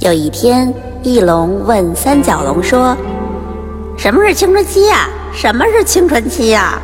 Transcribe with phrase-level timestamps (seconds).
[0.00, 2.94] 有一天，翼龙问三角龙说
[3.96, 5.08] ：“什么是青春期呀？
[5.32, 6.78] 什么是青春期呀？”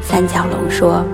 [0.00, 1.04] 三角龙说：“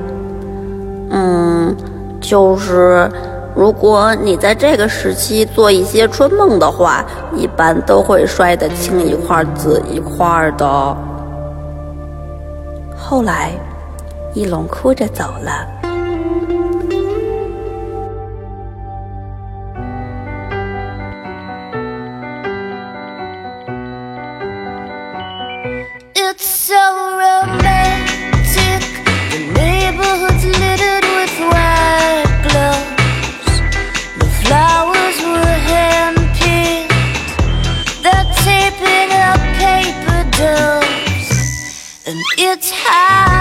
[1.10, 1.74] 嗯，
[2.20, 3.10] 就是
[3.56, 7.02] 如果你在这个时期做一些春梦的话，
[7.34, 10.96] 一般都会摔得青一块紫一块的。”
[12.94, 13.50] 后来，
[14.34, 15.81] 翼龙哭着走了。
[42.56, 43.31] 참.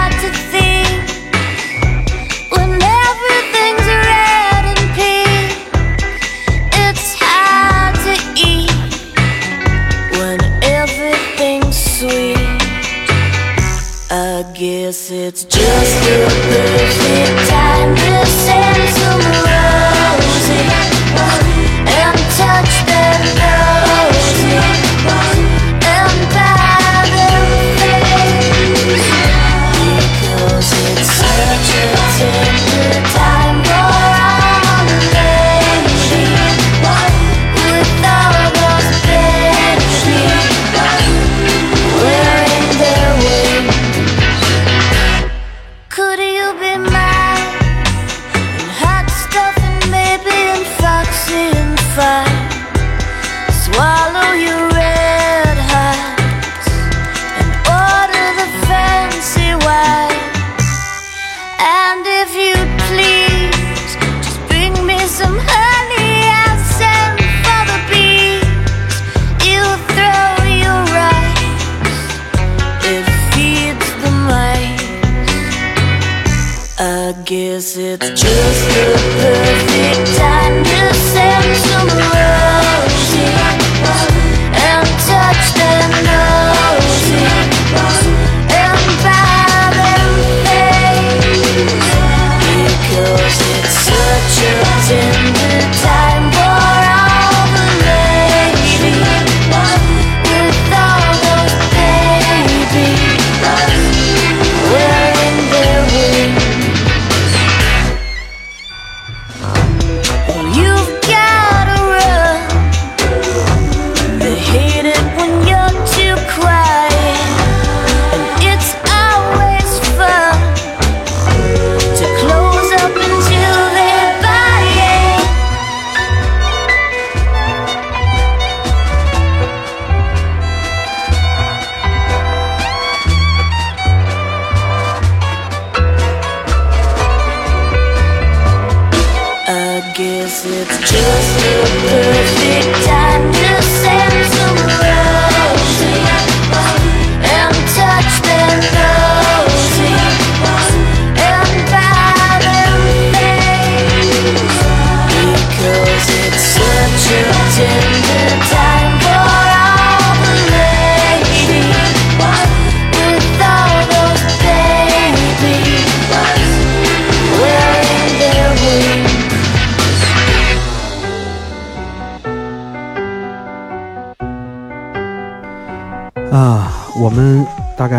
[77.02, 82.51] I guess it's just the perfect time to send some roses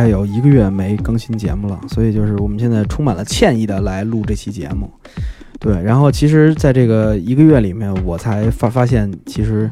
[0.04, 4.92] 概有一个月没更新节目了，所以就是我们现在充满了歉意的来录这期节目。
[5.60, 9.72] 对，然后其实，在这个一个月里面，我才发发现，其实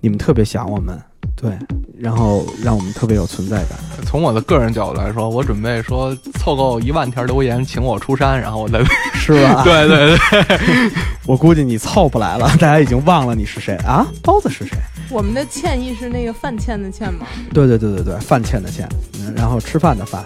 [0.00, 0.96] 你们特别想我们，
[1.34, 1.50] 对，
[1.98, 3.76] 然后让我们特别有存在感。
[4.06, 8.78] 从我的个人角度来说，我准备说凑够一万条留言，请我出山，然后我再
[9.18, 9.64] 是吧？
[9.64, 10.90] 对对对，
[11.26, 14.06] 我估计你凑不来了，大家已经忘了你是谁啊？
[14.22, 14.78] 包子是谁？
[15.10, 17.26] 我们的歉意是那个饭欠的欠吗？
[17.52, 18.88] 对对对对对，饭欠的欠，
[19.20, 20.22] 嗯然后吃饭的饭，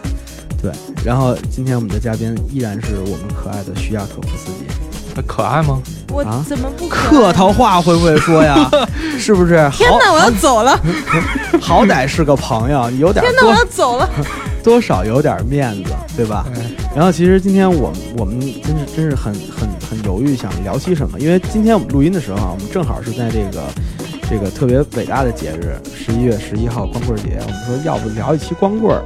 [0.60, 0.72] 对，
[1.04, 4.66] 然后今天我们的嘉宾依然是我们可爱的徐亚可夫斯基。
[5.26, 5.80] 可爱吗？
[6.08, 8.68] 我啊怎么不可爱客套话会不会说呀？
[9.18, 9.68] 是不是？
[9.76, 10.74] 天哪，我要走了！
[11.60, 14.08] 好 好歹是个朋友，你有点天哪，我多要走了！
[14.64, 16.46] 多少有点面子，对吧？
[16.96, 23.60] 然后其实今天我们我们真是真是很很很犹豫，想聊些什么，因为今天我们录音的时候啊，我们正好是在这个
[24.32, 29.04] 这个特别伟大的节日十一月十一号光棍节，我们说要不聊一期光棍儿，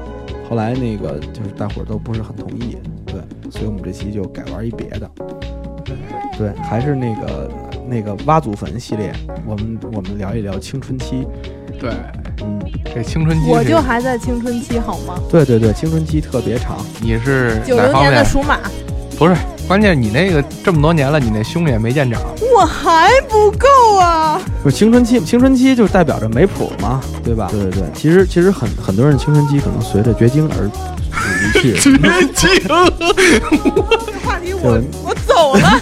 [0.49, 3.17] 后来那个就是大伙儿都不是很同意，对，
[3.50, 5.11] 所以我们这期就改玩一别的，
[6.38, 7.50] 对，还是那个
[7.88, 9.12] 那个挖祖坟系列，
[9.44, 11.26] 我们我们聊一聊青春期。
[11.81, 11.90] 对，
[12.44, 12.61] 嗯，
[12.94, 15.20] 这青春期我就还在青春期好吗？
[15.29, 16.79] 对对对，青春期特别长。
[17.02, 17.93] 你是九零？
[17.94, 18.61] 年的属马，
[19.19, 19.34] 不是，
[19.67, 22.21] 关键你那个这么多年了，你那胸也没见长。
[22.55, 24.41] 我还不够啊！
[24.63, 27.49] 不是青春期，青春期就代表着没谱嘛，对吧？
[27.51, 30.71] 对对对，其实其实很很多人青春期可能随着绝经而
[31.53, 31.75] 离去。
[31.77, 31.99] 这
[34.25, 35.81] 话题我我走了。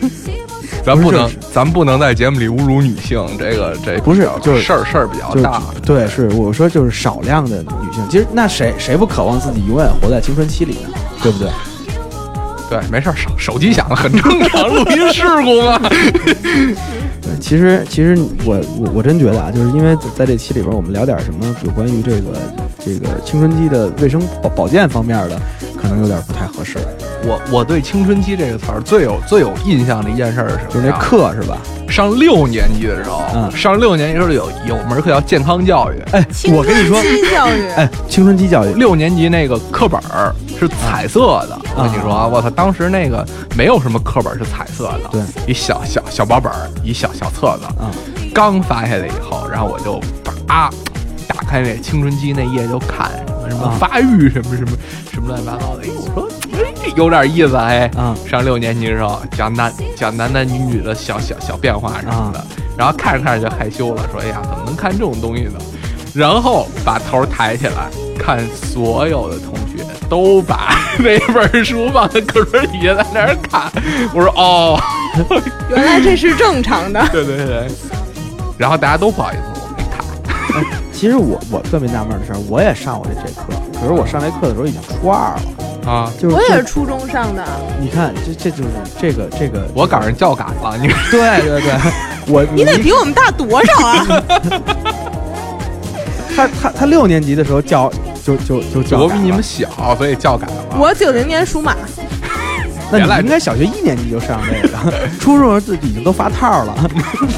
[0.82, 5.60] 咱不能，咱不能在节目里侮辱女性，这个这不是就是事儿事儿比较大。
[5.84, 10.90] 对，是我说就是少量的女性，其实那谁谁不渴望自己永远活在青春期里呢？
[11.22, 11.50] 对不对？
[12.68, 15.78] 对，没事，手手机响了很正常，录音事故嘛。
[17.22, 22.32] 对，其实其实我我我真觉得啊，就是因为在这期里边，我们聊点什么有关于这个
[22.84, 25.40] 这个青春期的卫生保保健方面的，
[25.80, 26.78] 可能有点不太合适。
[27.24, 30.96] 我我对青春期这个词儿最有最有印象的一件事儿是什么就是那？
[30.98, 31.56] 课是吧？
[31.88, 36.00] 上六年级的时候，嗯上六年级的时候有有门课叫健康教育。
[36.10, 43.24] 哎，我跟你说，青春期教育，哎，青春期教育，六年级那个课本儿是彩色的，我跟你说啊，我操，当时那个
[43.56, 47.88] 没有什么课本是彩色的，对，一小小小薄本儿，一小小册子，嗯，
[48.34, 50.00] 刚发下来以后，然后我就
[50.44, 50.68] 叭
[51.28, 54.72] 打开那青春期那页就看什么什么啊发育什么什么
[55.12, 56.28] 什么乱七八糟的，哎，我说
[56.94, 65.58] 有点意思哎，啊上六年级的时候讲男讲男男女女的小小小变化什么的，啊然后看着看着就害羞了，说哎呀怎么能看这种东西呢？
[66.14, 73.70] 然后把头抬起来看所有的同学都把 那本书放在课桌底下在那儿看，
[74.14, 74.80] 我说哦，
[75.68, 77.06] 原来这是正常的。
[77.12, 77.66] 对对对，
[78.56, 80.64] 然后大家都不好意思，我没看。
[80.90, 83.48] 其实我我特别纳闷的事儿，我也上过这这课，
[83.78, 85.42] 可是我上这课的时候已经初二了，
[85.86, 87.44] 啊，就是我也是初中上的，
[87.80, 88.68] 你看，这这就是
[89.00, 90.88] 这个这个，我赶上教改了，你。
[91.10, 91.72] 对对对，
[92.26, 94.06] 我 你得比我们大多少啊？
[96.34, 97.90] 他他他六年级的时候教
[98.22, 100.76] 就就就教我比你们小，所以教改了。
[100.76, 101.74] 我九零年属马，
[102.90, 104.76] 那你应该小学一年级就上这个，
[105.18, 106.74] 初中自己已经都发套了。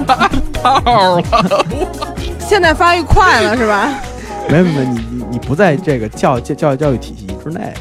[0.07, 1.23] 发套了，
[2.41, 3.91] 现在发育快了是吧？
[4.49, 7.73] 没没没，你你你不在这个教教教育教育体系之内，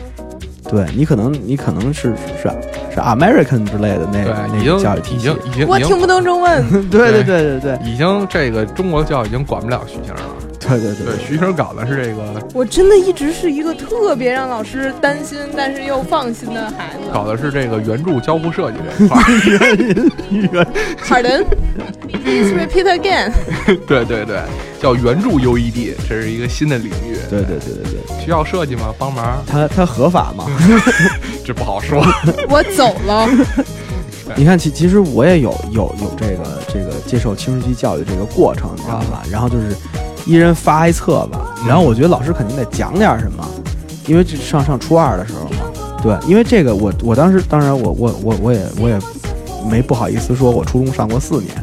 [0.68, 2.50] 对你可能你可能是是是
[2.94, 5.30] 是 American 之类的那对，那教育体系。
[5.46, 6.70] 已经我听不懂中文。
[6.90, 10.20] 对对对对对已经这个中国教育已经管不了徐星了。
[10.60, 17.10] 对对对对，徐生搞的是这个，我真的一直是一个特别让老师担心，但是又放心的孩子。
[17.14, 19.08] 搞的是这个原著交互设计这一
[20.48, 20.68] 块儿。
[21.08, 21.46] Pardon?
[22.24, 23.32] Please repeat again.
[23.88, 24.42] 对对对，
[24.82, 27.18] 叫原著 UED，这是一个新的领域。
[27.30, 28.94] 对对对对对，需要设计吗？
[28.98, 29.44] 帮忙？
[29.46, 30.46] 它它合法吗？
[31.46, 32.04] 这不好说。
[32.50, 33.28] 我走了。
[34.36, 39.24] 你看，其其实我也有有有这个这个接受青春期教育这个过程，你知道吧？
[39.32, 39.74] 然后就是
[40.28, 43.48] 一人发一册子，然后我觉得老师肯定得讲点什么，
[44.06, 45.72] 因为这上上初二的时候嘛，
[46.04, 49.00] 对，因为这个我我当时当然我我我我也我也
[49.70, 51.56] 没不好意思说我初中上过四年，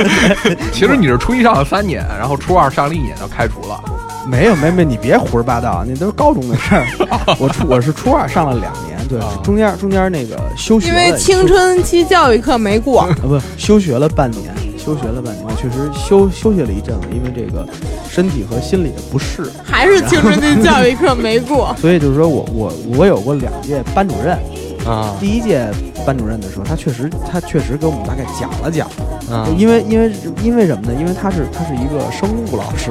[0.72, 3.78] 其实你是初一上了三年，然后初二上了一年就开除了。
[4.24, 6.86] 没有没没，你别胡说八道，那都是高中的事儿。
[7.40, 17.64] 我初我是初二上了两年，对啊，中间中间那个休学因，为青春期教育课没过， 啊，不休学了半年，休学了半年，我确实休休息了一阵子，因为这个
[18.10, 21.74] 身体和心理的不适，还是青春期教育课没过。
[21.80, 24.36] 所以就是说我我我有过两届班主任，
[24.84, 25.68] 啊第一届
[26.04, 28.88] 班主任的时候，他确实他确实给我们大概讲了讲，
[29.30, 30.10] 啊因为因为
[30.42, 30.94] 因为什么呢？
[30.98, 32.90] 因为他是他是一个生物老师，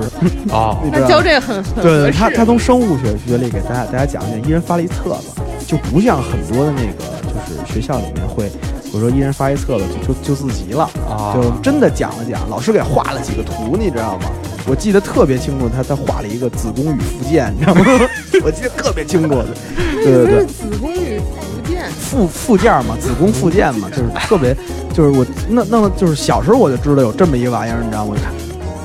[0.54, 1.08] 啊 你知道吗？
[1.08, 2.18] 那教这个很很对对，合适。
[2.18, 6.94] 他他从生物学学里给大家大家讲讲，一人发了一册子，就不像很多的那个
[7.28, 8.50] 就是学校里面会，
[8.94, 10.84] 我说一人发一册子就就就自习了。
[11.10, 14.30] 啊就真的讲了讲，老师给画了几个图，你知道吗？
[14.68, 17.84] 我记得特别清楚，他他画了一个子宫与附件，你知道吗？
[18.44, 19.44] 我记得特别清楚，
[19.76, 24.56] 对对对，子宫与附件，附附件嘛，子宫附件嘛，就是特别，
[24.94, 28.14] 就是我弄弄的，就是小时候我就知道有这么一玩意儿，你知道吗？
[28.14, 28.32] 我看，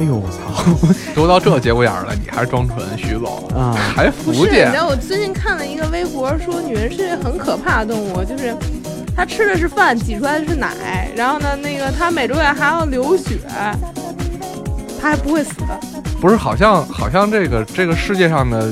[0.00, 0.42] 哎呦我操
[1.14, 3.74] 都到这节骨眼儿了，你还装纯，徐总啊！
[3.94, 8.56] 还不是，你知道我最近看了一个微博，说女人是一个很可怕的动物，就是
[9.16, 13.38] 她吃的是饭，挤出来的是奶，然后呢，那个他每周月还要流血，
[15.00, 15.52] 他还不会死。
[16.20, 18.70] 不是好像好像这个这个世界上的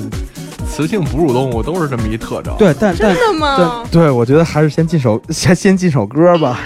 [0.70, 2.54] 雌性哺乳动物都是这么一特征。
[2.58, 3.84] 对，但但真的吗？
[3.90, 6.60] 对对，我觉得还是先进首先先进首歌吧。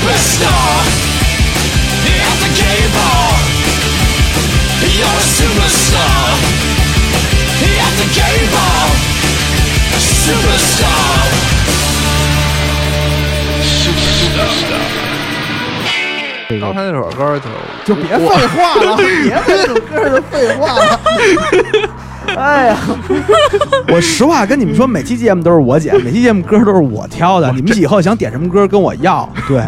[0.00, 0.80] Superstar
[2.24, 3.36] at the gay bar.
[4.96, 6.40] You're a superstar
[7.60, 8.88] at the gay bar.
[10.00, 11.28] Superstar.
[13.62, 14.80] Superstar.
[16.48, 21.00] 这个刚才那首歌就就别废话了，别为这首歌的废话了。
[22.36, 22.76] 哎呀，
[23.88, 27.50] 我实话跟你们说，每期节目都是我剪，每期节目歌都是我挑的。
[27.52, 29.62] 你们以后想点什么歌跟我要，对，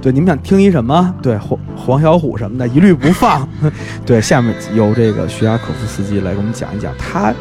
[0.00, 3.48] 对，你们想听一什么，对黄黄小虎什么的，一律不放。
[4.06, 7.34] 对，下面由这个徐亚可夫斯基来给我们讲一讲他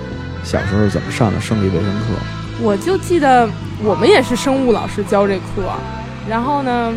[0.43, 2.05] 小时候怎么上的生理卫生课。
[2.59, 3.47] 我就记得
[3.83, 5.69] 我们也是生物老师教这课，
[6.27, 6.91] 然后呢，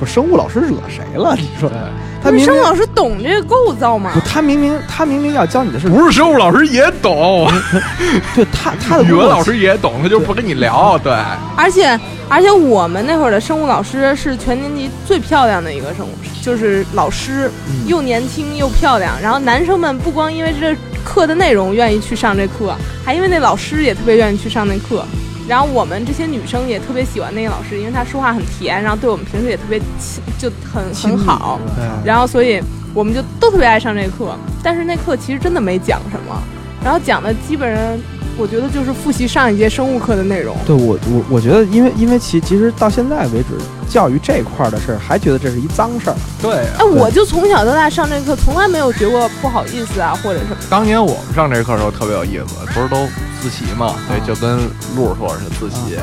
[0.00, 1.36] 不是生物老师惹谁了？
[1.36, 1.78] 你说对
[2.22, 4.20] 他明明生物老师懂这个构造吗不，？
[4.20, 7.46] 他明明他明明要教你的是不是生物老师也懂，
[8.34, 10.98] 对他他的语文老师也懂，他就不跟你聊。
[10.98, 11.12] 对，
[11.54, 16.10] 而且而且我们那会儿的生物老师是全年级最漂亮的一个生物，
[16.42, 19.12] 就是老师，嗯又年轻又漂亮。
[19.22, 25.04] 然后男生们不光因为这课的内容愿意去上这课，还因为那老师也特别愿意去上那课。
[25.50, 31.58] 然后我们这些女生也特别喜欢那个老师，因为他说话很甜，然后对我们平时也特别亲，就很很好。
[31.74, 32.62] 对然后所以
[32.94, 36.40] 我们就都特别爱上这课，但是那课其实真的没讲什么，
[36.84, 37.98] 然后讲的基本上
[38.38, 40.56] 我觉得就是复习上一节生物课的内容。
[40.64, 46.16] 对我我我觉得，因为因为其其实到现在为止，教育这块儿的事儿，还觉得这是一脏事儿。
[46.40, 50.56] 对，哎，我就从小到大上这课，从来没有觉过不好意思啊，或者什么。
[50.70, 53.08] 当年我们上这课的时候特别有意思，不是都
[53.40, 53.94] 自习嘛？
[54.08, 54.58] 对，啊就跟
[54.96, 55.96] 路说是自习，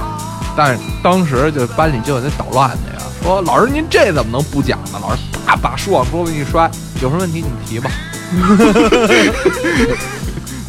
[0.56, 5.00] 但是当时就班里就有那捣乱的呀，说老师您这怎么能不讲呢？
[5.02, 6.70] 老师啪把书往桌子一摔，
[7.02, 7.90] 有什么问题你们提吧。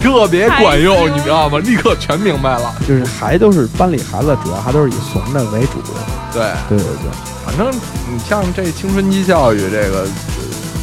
[0.00, 1.58] 特别管用，你知道吗？
[1.58, 2.72] 立刻全明白了。
[2.86, 5.82] 就是还都是班里孩子，主要还都是以怂的为主。
[6.32, 7.10] 对，对对对，
[7.44, 10.08] 反正你像这青春期教育这个，呃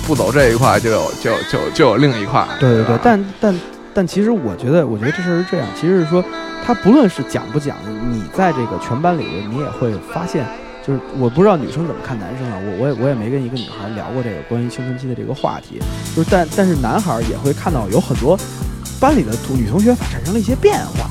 [0.06, 2.46] 不走这一块，就有就就就有另一块。
[2.60, 3.58] 对对对，但但
[3.96, 6.22] 但其实我觉得，我觉得这事儿是这样，其实是说，
[6.66, 7.78] 他不论是讲不讲，
[8.12, 10.46] 你在这个全班里边，你也会发现，
[10.86, 15.80] 就是我不知道女生怎么看男生啊，我我也我也没跟一个女孩聊过这个关于青春期的这个话题，
[16.14, 18.38] 就是但但是男孩也会看到有很多
[19.00, 21.10] 班里的同女同学产生了一些变化，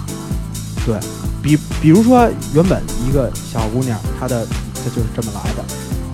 [0.85, 0.95] 对
[1.43, 5.65] 比比如说原本一个小姑娘，她的她就是这么来的。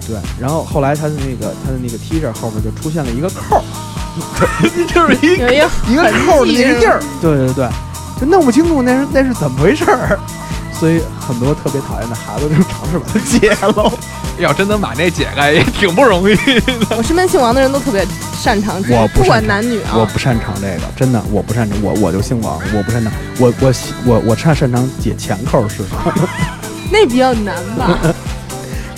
[0.07, 3.63] 对，然后后来她的那个她的那个 T 恤后面就出现了一个扣，
[4.93, 7.69] 就是一一个一个扣的那个地儿，对对对，
[8.21, 10.19] 就弄不清楚那是那是怎么回事儿，
[10.73, 13.93] 所以很多特别讨厌的孩子就尝试把它解了。
[14.39, 16.43] 要真能把那解开，也挺不容易的。
[16.97, 18.07] 我身边姓王的人都特别
[18.41, 19.93] 擅长这，我不不管男女啊。
[19.95, 23.73] 我不擅长这个，真的我不擅长，我我就姓王，我不擅长，我我
[24.07, 26.15] 我我擅擅长解前扣是什么？
[26.91, 27.99] 那比较难吧？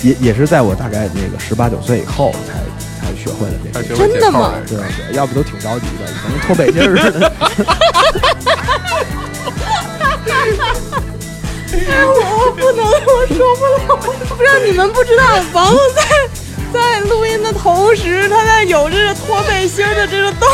[0.01, 2.82] 也也是在我大概那个十八九岁以后才才
[3.23, 3.95] 学会了这个。
[3.95, 7.31] 真的吗对对，要不都挺着急的，以前跟脱背心儿似的。
[11.73, 13.73] 哎，我我不能，我说不了。
[14.29, 16.01] 不知道你们不知道，王璐在
[16.71, 20.47] 在录音的同时，他在有这个脱背心儿的这个动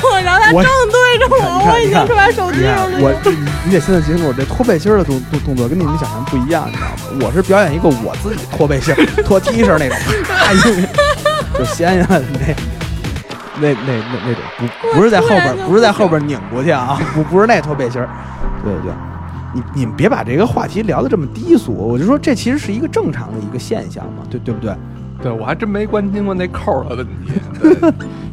[0.00, 3.30] 作，然后他我正对着你我，看我已经是把手机你看上我这
[3.64, 7.26] 你得现在清楚，这脱背心儿的动动动作跟你们想象不一样，你知道吗？
[7.26, 9.96] 我是表演一个我自己脱背心儿、脱 T 恤那种，
[10.26, 10.70] 啪一个
[11.58, 12.54] 就掀下来那。
[13.60, 18.08] 那那那那种不不是在后边不是在后边拧过去啊， 不不是那脱背心儿，
[18.62, 18.92] 对对对，
[19.52, 24.72] 你你们别把这个话题聊得这么低俗，我就说这其实是一个正常的一个现象嘛，对对不对？
[25.20, 27.74] 对我还真没关心过那扣儿的问题， 对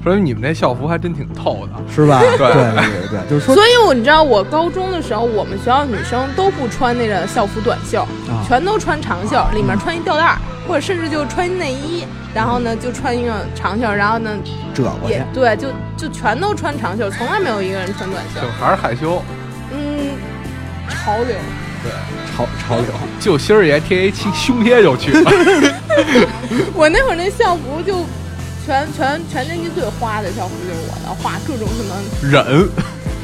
[0.03, 1.73] 说明你们那校服还真挺透的。
[1.91, 2.19] 是吧？
[2.37, 2.73] 对对对
[3.09, 14.31] 对对，就是说所以我你知道，我高中的时候，我们学校女生都不穿那个校服短袖，啊全都穿长袖，里面穿一吊带儿，或者甚至就穿内衣，然后呢就穿一个长袖，然后呢
[14.73, 18.47] 遮过去也，对，就就全都穿长袖，从来没有一个人穿短袖就。
[18.59, 19.21] 还是害羞，
[19.71, 20.11] 嗯，
[20.89, 21.35] 潮流。
[21.83, 21.91] 对，
[22.35, 22.87] 潮潮流。
[23.19, 25.31] 就星儿爷贴一胸胸贴就去了，
[26.73, 28.03] 我那会儿那校服就
[28.65, 32.67] 全全全年级最花的校服就是我的，画各种什么忍，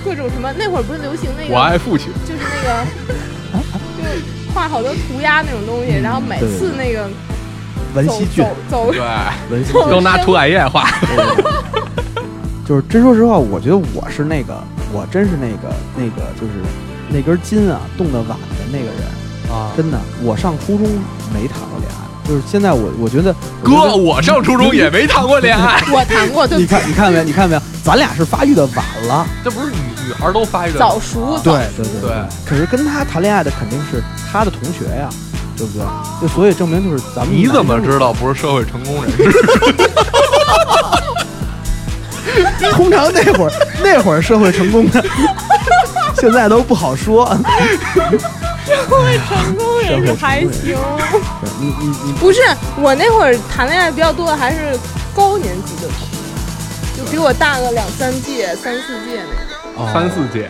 [0.05, 2.09] 各种什么，那会儿不是流行那个我爱父亲。
[2.23, 2.85] 就是那个，
[3.97, 4.21] 就是
[4.53, 7.30] 画好多涂鸦那种东西，然后每次那个走
[7.93, 9.01] 文熙俊走，走对，
[9.49, 10.89] 文熙俊都拿涂改液画。
[12.67, 14.57] 就是真说实话，我觉得我是那个，
[14.93, 16.53] 我真是那个那个，就是
[17.09, 19.03] 那根筋啊动得晚的那个人。
[19.51, 20.87] 啊，真的，我上初中
[21.33, 27.23] 没谈过恋爱，就是现在我我觉得哥，我上初中也没谈过恋爱，我谈过， 对你看你看没有？
[27.25, 27.61] 你看没有？
[27.83, 32.11] 咱俩是发育的晚了，这不是女女孩都发育的早熟，对早对对对。
[32.45, 35.09] 可是跟他谈恋爱的肯定是他的同学呀，
[35.61, 35.85] 对不对？
[36.21, 39.31] 就所以证明就是咱们你怎么知道不是社会成功人士？
[42.71, 43.51] 通常那会儿
[43.83, 45.03] 那会儿社会成功的，
[46.19, 47.27] 现在都不好说。
[48.65, 50.75] 社会成功人士还行。
[51.59, 52.39] 你你你不是
[52.77, 54.75] 我那会儿谈恋爱比较多的还是
[55.13, 55.91] 高年级的同
[56.95, 59.21] 学，就比我大个两三届、三四届
[59.75, 59.93] 那种。
[59.93, 60.49] 三四届，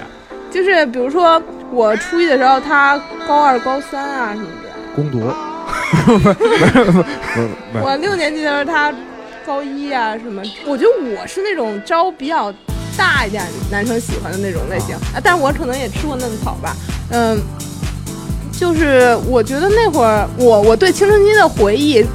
[0.52, 4.61] 就是比如说我初一的时候，他高二、高三啊什么的。
[4.96, 5.20] 攻读，
[6.06, 7.04] 不不不不
[7.74, 8.94] 不我六年级的时候，他
[9.46, 10.42] 高一啊什么。
[10.66, 12.54] 我觉得我是那种招比较
[12.98, 16.76] 大一点男生喜欢的那种类型啊，但我可能也吃过嫩草吧。
[17.12, 17.40] 嗯，
[18.52, 22.06] 就是我觉得那会儿我我对青春期的回忆，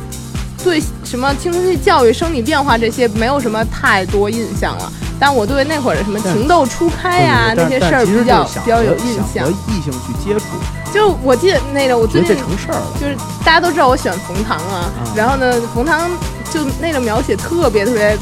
[0.62, 4.92] 对什么青春期教育、生理变化这些没有什么太多印象了。
[5.18, 9.50] 但我对那会儿的什么情窦初开呀、对那些事儿比较比较有印象想和。
[9.50, 10.44] 异性去接触，
[10.94, 12.86] 就我记得那个，我最近觉得这成事儿了。
[12.98, 16.08] 就是大家都知道我喜欢冯唐啊，嗯然后呢，冯唐
[16.50, 18.16] 就那个描写特别特别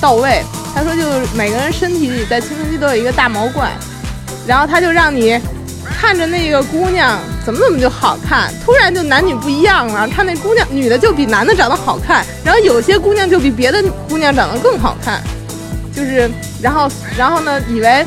[0.00, 0.42] 到位。
[0.74, 3.70] 他说，就是每个人身体里在青春期都有一个大毛怪，
[4.46, 5.38] 然后他就让你
[5.84, 15.22] 看着那个姑娘怎么怎么就好看，突然就男女不一样了，看那姑娘女的就比男的长得好看，然后有些姑娘就比别的姑娘长得更好看，
[15.94, 16.30] 就是
[16.62, 18.04] 然后然后呢，以为。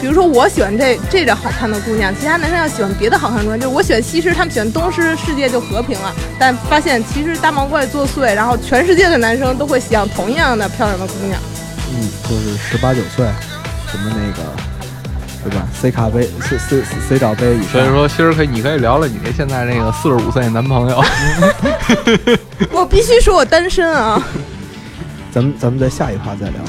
[0.00, 6.14] 比如说，我喜欢这这个好看的姑娘，其他男生要喜欢别的好看的姑娘，就是我喜欢西施，他们喜欢东施，世界就和平了。
[6.38, 11.40] 但发现其实大毛怪作祟，然后全世界的男生都会喜欢同样的漂亮的姑娘。
[11.90, 13.26] 嗯，就是十八九岁，
[13.90, 14.42] 什么那个，
[15.42, 17.62] 对吧？C 卡杯，C C C 罩杯以。
[17.72, 21.02] 所以说，其实可以，你可以聊聊你那现在那个四十五岁的男朋友。
[22.70, 24.22] 我必须说我单身啊！
[25.32, 26.60] 咱们咱们在下一趴再聊。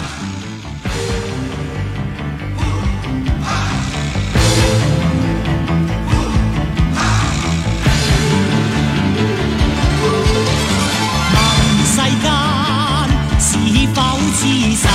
[14.39, 14.47] 否此
[14.77, 14.89] 山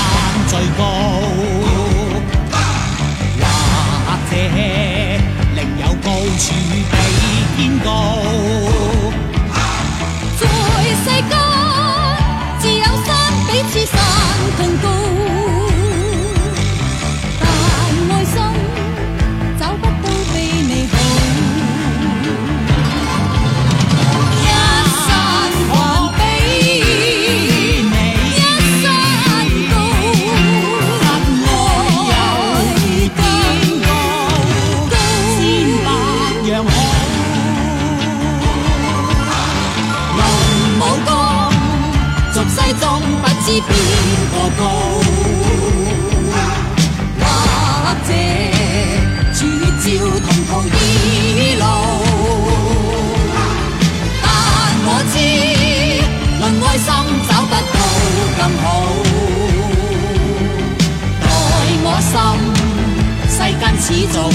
[0.48, 0.83] 最高？
[4.07, 4.33] 或者
[5.54, 6.54] 另有高处
[6.90, 6.94] 比
[7.54, 7.87] 天高？
[10.40, 10.42] 在
[11.04, 11.33] 世间，
[12.59, 13.12] 自有山
[13.46, 13.94] 彼此山
[14.57, 14.93] 更高。
[63.94, 64.34] 你走。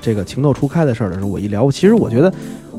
[0.00, 2.32] 这个情窦初开的事儿的时候，我一聊，其实我觉得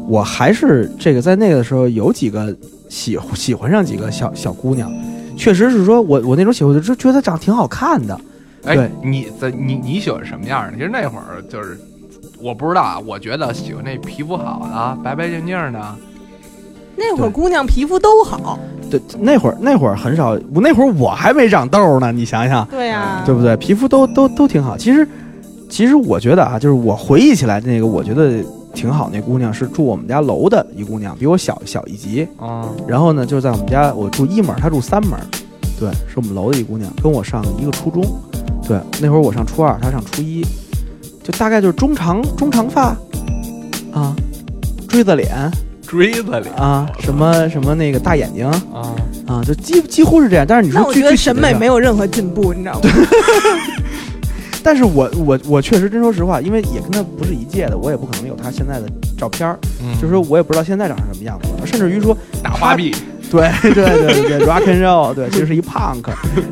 [0.07, 2.55] 我还是这个在那个的时候有几个
[2.89, 4.91] 喜喜欢上几个小小姑娘，
[5.37, 8.19] 确实是说我我那种喜欢就觉得她长得挺好看的，
[8.65, 10.73] 哎，你在你你喜欢什么样的？
[10.73, 11.79] 其实那会儿就是
[12.39, 15.95] 我不知道啊，我觉得喜欢那皮肤好的、白白净净的。
[16.97, 23.55] 那会儿姑娘皮肤都好，对，那会儿那会儿很少，我那会儿我还没长痘呢，你想想，对呀、对不对？
[23.57, 24.77] 皮肤都都都挺好。
[24.77, 25.07] 其实
[25.71, 32.27] 其实我觉得啊，就是我回忆起来那个，我觉得挺好那姑娘是住我们家楼的一姑娘，比我小小一级。
[32.37, 35.17] 啊，然后呢，就是在我们家，我住一门，她住三门，
[35.79, 38.03] 对，是我们楼的一姑娘，跟我上一个初中，
[38.67, 40.45] 对，那会儿我上初二，她上初一，
[41.23, 42.93] 就大概就是中长中长发，
[43.93, 44.13] 啊，
[44.89, 45.49] 锥子脸。
[45.87, 46.53] 锥子脸。
[46.55, 48.45] 啊，什么什么那个大眼睛。
[48.45, 48.93] 啊，
[49.25, 50.45] 啊，就几几乎是这样。
[50.45, 52.81] 但是你说那我觉得具具体审美没有任何进步，你知道吗？
[54.63, 62.93] 但是我我我确实真说实话，因为也跟他不是一届的，我也不可能有他现在的照片儿，嗯就是说我也不知道现在长成什么样子了，甚至于说大花臂，
[63.31, 66.03] 对对对对，rock and roll，对，其实是一 punk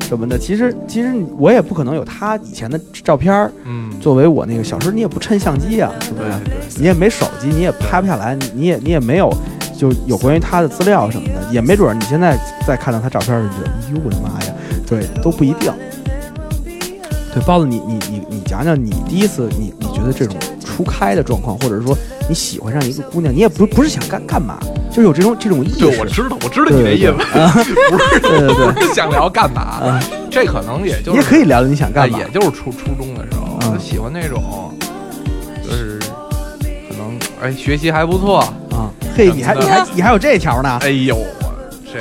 [0.07, 0.37] 什么的。
[0.37, 6.29] 其实其实我也不可能有他以前的照片儿嗯，作为我那个小时候，你也不趁相机啊，是不是？
[6.29, 9.31] 对对你也没手机，你也拍不下来，你也你也没有
[9.77, 14.53] 就有关于他的资料什么的，也没准儿你现在再看到他照片儿，你觉得，哎呦我的妈呀，
[14.87, 15.71] 对，都不一定。
[17.33, 21.95] 对，包子，你你你你讲讲你第一次你你觉得这种初开的状况，或者说
[22.27, 24.57] 你喜欢上一个姑娘，你也不不是想干干嘛，
[24.91, 25.79] 就有这种这种意识。
[25.79, 27.13] 对，我知道，我知道你的意思，
[27.91, 32.17] 不是不是想聊干嘛啊，这可能也就也可以聊聊你想干嘛。
[32.17, 34.73] 哎也就是初初中的时候，喜欢那种，
[35.63, 35.99] 就是
[36.89, 38.39] 可能哎学习还不错，
[38.71, 40.79] 啊，嘿，你还你还你还有这条呢？
[40.81, 41.27] 哎呦我
[41.93, 41.99] 这，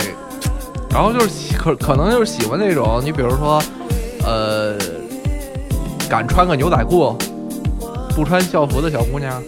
[0.90, 3.62] 然后就是可可能就是喜欢那种，你比如说，
[4.24, 4.76] 呃，
[6.08, 7.14] 敢穿个牛仔裤，
[8.14, 9.42] 不穿校服的小姑娘，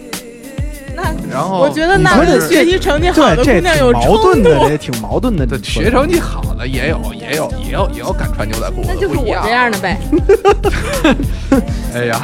[0.95, 5.45] 那然后我觉得那你说这跟学习成绩好的姑娘有矛盾的，突这挺矛盾的。
[5.45, 9.97] 对你说学成绩好的也有，也有，也有，也有敢穿牛仔裤的，那就是我这样的呗。
[11.95, 12.21] 哎呀，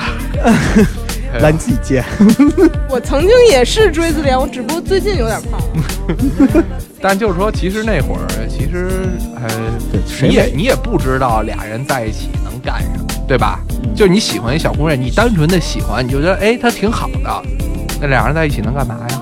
[1.33, 2.03] 哎来呀你自己接。
[2.89, 6.63] 我曾经也是锥子脸，我只不过最近有点胖了。
[7.01, 8.89] 但就是说，其实那会儿，其实，
[9.35, 9.47] 呃，
[9.91, 13.59] 对谁也你也不知道俩人在一起能干什么，对吧？
[13.83, 17.43] 嗯就你喜欢一小姑娘，你单纯的喜欢，你就觉得哎，她挺好的，
[17.99, 19.21] 那俩人在一起能干嘛呀？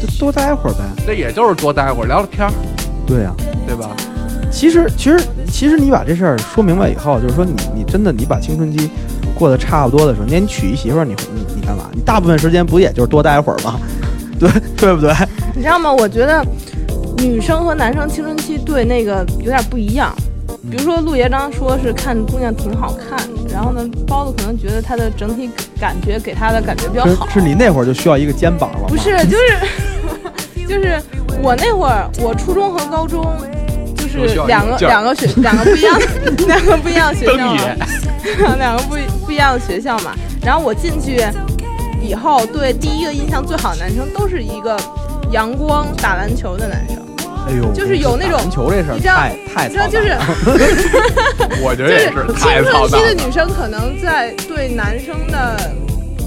[0.00, 0.80] 就多待会儿呗。
[1.04, 2.52] 这也就是多待会儿聊聊天儿，
[3.06, 3.32] 对呀、
[3.66, 3.90] 对吧？
[4.50, 8.88] 其实其实其实你把这事儿说明白以后，就是说你你真的你把青春期
[9.34, 11.90] 过得差不多的时候，你你娶一媳妇儿，你你你干嘛？
[11.92, 13.80] 你大部分时间不也就是多待会儿吗？
[14.38, 15.12] 对对不对？
[15.54, 15.92] 你知道吗？
[15.92, 16.44] 我觉得
[17.18, 20.14] 女生和男生青春期对那个有点不一样。
[20.70, 25.48] 比如说陆爷刚刚说是看姑娘挺好看的，然后呢，包子可能觉得她的整体
[25.78, 27.26] 感觉给他的感觉比较好。
[27.28, 28.86] 是是你那会儿就需要一个肩膀了吗？
[28.88, 31.00] 不是，就是就是
[31.40, 33.32] 我那会儿，我初中和高中
[33.96, 36.06] 就是两个两个学两个不一样的
[36.46, 40.12] 两个不一样的学校嘛， 两个不一不一样的学校嘛。
[40.42, 41.24] 然后我进去
[42.02, 44.76] 以后，对第一个印象最好的男生都是一个
[45.30, 46.96] 阳光打篮球的男生。
[47.48, 50.08] 哎呦，就是有那种打篮球这事儿你知道太太你知道，就是
[51.62, 52.42] 我觉就是得也是青。
[52.64, 55.56] 春期的女生可能在对男生的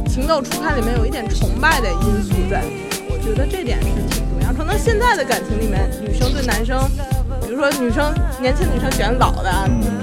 [0.08, 4.54] 情窦初开里面有一点崇拜的因素在里面，我觉得这点是挺重要。
[4.54, 6.80] 可能现在的感情里面，女生对男生，
[7.46, 9.52] 比如说女生年轻女生喜欢老的，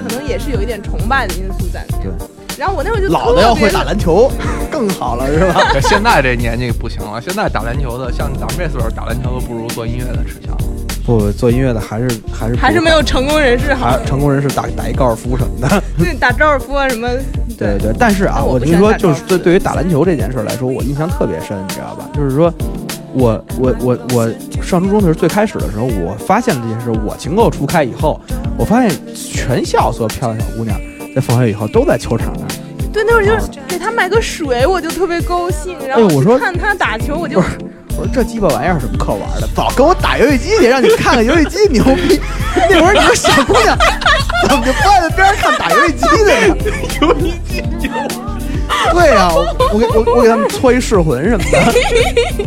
[0.07, 2.13] 可能也是有一点崇拜的因素在里面。
[2.57, 4.31] 然后我那会儿就老的要会打篮球
[4.71, 5.71] 更好了，是吧？
[5.73, 10.63] 这 现在这年纪不行了，现在打篮球的，像咱们这岁数打篮球都，不如做音乐的吃香了。
[11.05, 15.81] 不，做音乐的还是还是还是没有成功人士好还，成功人士打打一高尔夫什么的。
[15.97, 17.07] 对打高尔夫啊什么，
[17.57, 22.09] 对对，但是啊，我跟你说，就是对对于打篮球这件事来说，我印象特别深，你知道吧？
[22.13, 22.51] 就是说，
[23.13, 24.29] 我我我我
[24.61, 28.19] 上初中的时候，最开始的时候，我发现了这件事，我情窦初开以后，
[28.57, 30.77] 我发现全校所有漂亮小姑娘
[31.19, 32.47] 在放学以后都在球场那儿。
[32.93, 35.75] 对，那会儿就是给他买个水，我就特别高兴。
[35.87, 39.49] 然后我说看他打球，我就我说这鸡巴玩意儿有什么可玩的？
[39.55, 42.21] 早跟我打游戏机去，让你看看游戏机牛逼。
[42.69, 43.75] 那会儿你说小姑娘
[44.47, 46.55] 怎么就站在边上看打游戏机的呢？
[47.01, 47.91] 游戏机牛，
[48.93, 51.57] 对呀、我我给我我给他们搓一噬魂什么的。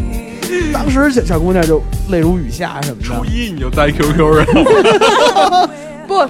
[0.73, 3.05] 当时小小姑娘就泪如雨下什么的。
[3.05, 5.71] 初一你就在 QQ 上了，
[6.11, 6.27] 不，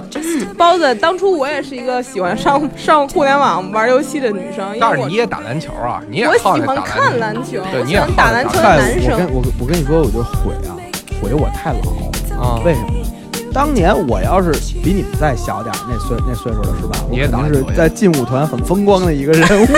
[0.55, 9.11] 包子，当初我也是一个喜欢上上互联网玩游戏的女生，但是你也打篮球啊，你也我好打喜欢看篮篮球，对你也打篮球的，男生。
[9.11, 10.77] 我跟我我跟你说，我就毁啊，
[11.19, 11.79] 毁我太老。
[12.39, 12.61] 啊。
[12.63, 12.87] 为什么？
[13.51, 14.51] 当年我要是
[14.83, 16.99] 比你们再小点，那岁那岁数了是吧？
[17.09, 19.65] 我肯定是在劲舞团很风光的一个人物。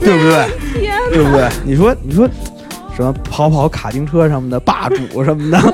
[0.00, 0.46] 对不对？
[0.80, 1.48] 天对不对？
[1.64, 2.28] 你说你说
[2.98, 5.58] 什么跑跑卡丁车什么的，霸主什么的。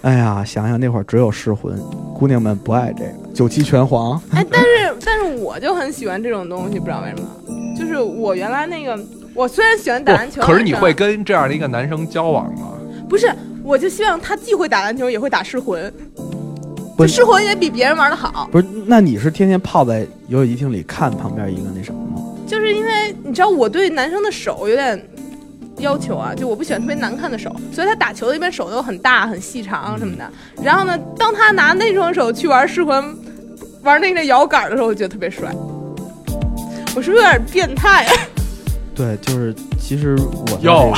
[0.00, 1.78] 哎呀，想想那会儿只有噬魂，
[2.14, 4.18] 姑娘们不爱这个九七拳皇。
[4.30, 4.68] 哎， 但是
[5.04, 7.28] 但是我就很喜欢这种东西，不知道为什么。
[7.76, 8.98] 就是我原来那个，
[9.34, 12.68] 我虽然喜欢打篮球，可是你会跟这样的一个男生交往吗？
[13.06, 13.30] 不是？
[13.62, 15.92] 我就希望他既会打篮球，也会打噬魂，
[16.96, 18.48] 不是噬魂也比别人玩的好。
[18.50, 22.24] 不是，那你是天天泡在游戏厅里看旁边一个那什么吗？
[22.46, 24.98] 就是因为你知道我对男生的手有点
[25.78, 30.30] 要求啊，就我不喜欢特别难看的手，所以他打球的一般手都很大、很细长什么的。
[30.62, 33.16] 然后呢，当他拿那双手去玩噬魂、
[33.82, 35.50] 玩那个摇杆的时候，我觉得特别帅。
[36.96, 38.12] 我是不是有点变态啊？
[38.94, 40.92] 对，就是其实我在哟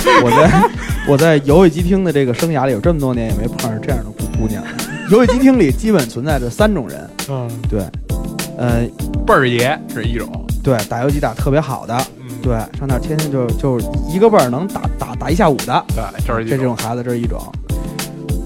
[0.00, 0.70] 这个 我在
[1.06, 4.60] 我在游戏机厅的这个生涯里有这么多年，也没碰上这样的姑姑娘。
[5.10, 7.80] 游戏机厅里基本存在着三种人，嗯，对，
[8.58, 8.84] 呃，
[9.24, 10.28] 倍儿爷是一种，
[10.64, 17.40] 对，打游戏打特别好的，嗯，对，上那儿天天就就一个辈儿能打打打一下午的，对，这是这这种孩子这是一种，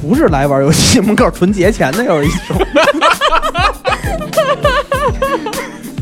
[0.01, 2.57] 不是来玩游戏门口纯节钱的又是一种，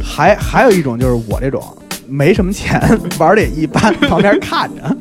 [0.03, 1.63] 还还有一种就是我这种
[2.09, 2.81] 没什么钱，
[3.19, 4.97] 玩的也一般，旁边看着，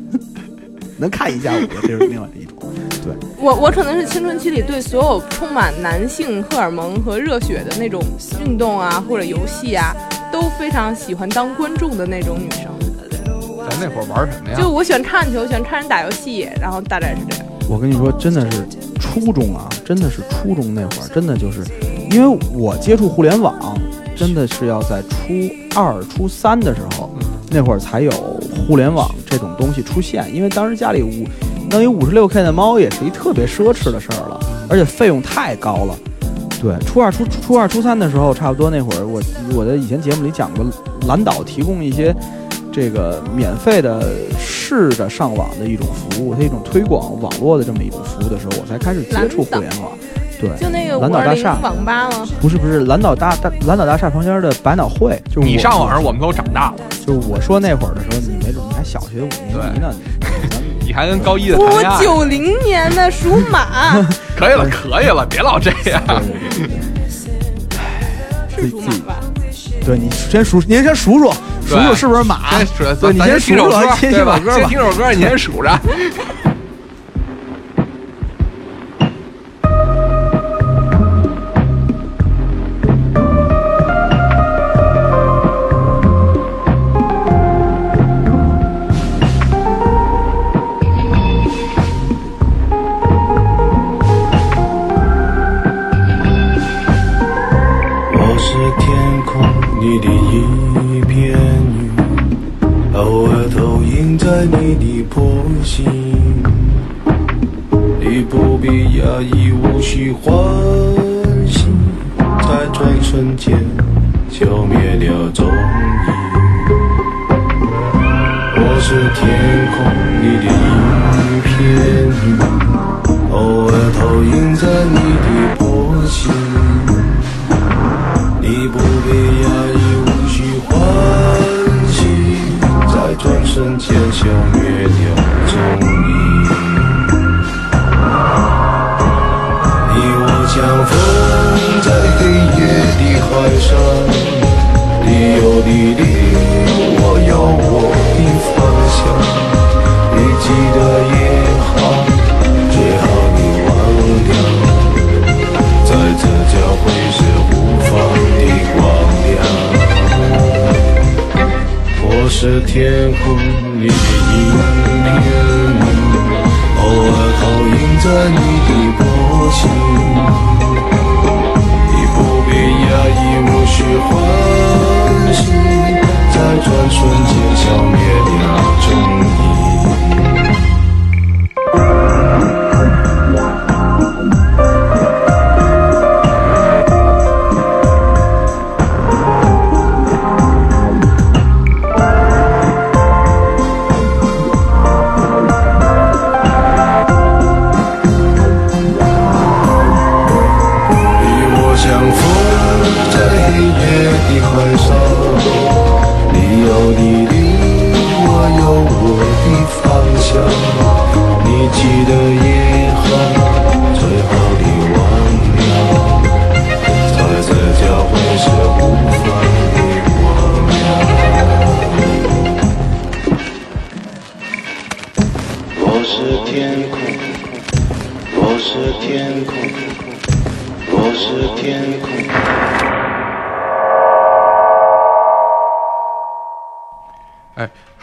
[0.98, 2.56] 能看一下午的，这是另外一种。
[3.04, 8.00] 对，我我可能是青春期里对所有充满男性荷尔蒙和热血的那种
[8.44, 9.92] 运动啊或者游戏啊，
[10.32, 12.64] 都非常喜欢当观众的那种女生。
[13.68, 14.56] 咱那会儿玩什么呀？
[14.58, 17.46] 就我喜欢看球，喜欢看人打游戏，然后大概是这样。
[17.68, 18.66] 我跟你说，真的是
[18.98, 21.64] 初中啊，真的是初中那会儿，真的就是，
[22.10, 23.78] 因为我接触互联网，
[24.16, 27.14] 真的是要在初二、初三的时候，
[27.50, 28.10] 那会儿才有
[28.66, 30.28] 互联网这种东西出现。
[30.34, 31.24] 因为当时家里五
[31.70, 35.96] 弄一五十六 K 的猫也是一特别奢侈的事儿了，而且费用太高了。
[36.62, 39.20] 对，初二、初初二、初三的时候，差不多那会儿，我
[39.52, 40.64] 我在以前节目里讲过，
[41.08, 42.14] 蓝岛提供一些
[42.72, 49.90] 这个免费的试着上网的一种服务，它一种推广网络的这么一种服务的时候，我才开始接触互联网。
[50.40, 52.28] 对，就那个蓝岛大厦网吧吗？
[52.40, 59.94] 不是不是，蓝岛大大蓝岛大厦旁边的百脑汇，就是你上网时，我们都长大了，就是我说那会儿的时候，你没准你还小学五年级呢，
[60.92, 63.96] 你还跟高一的谈恋我爱，九零年的属马，
[64.36, 66.02] 可以了，可以了，别老这样。
[68.54, 69.20] 是属马吧？
[69.86, 71.32] 对，你先数，您先数数，
[71.66, 72.40] 数数是不是马？
[73.00, 74.26] 对，你先数数听首歌，，先听首？
[74.26, 74.78] 歌吧先听。
[74.78, 75.80] 首歌，你先数着。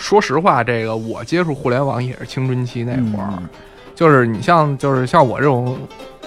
[0.09, 3.47] 说实话，这个我接触互联网也是青春期那会儿，嗯
[3.93, 5.77] 就是你像就是像我这种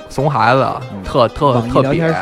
[0.09, 0.65] 怂孩子，
[1.03, 2.15] 特特特别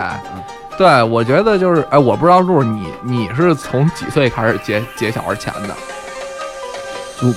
[0.79, 5.75] 对，我觉得就是，哎，我不知道路你你是从几岁开始结结小孩钱的
[7.21, 7.31] 就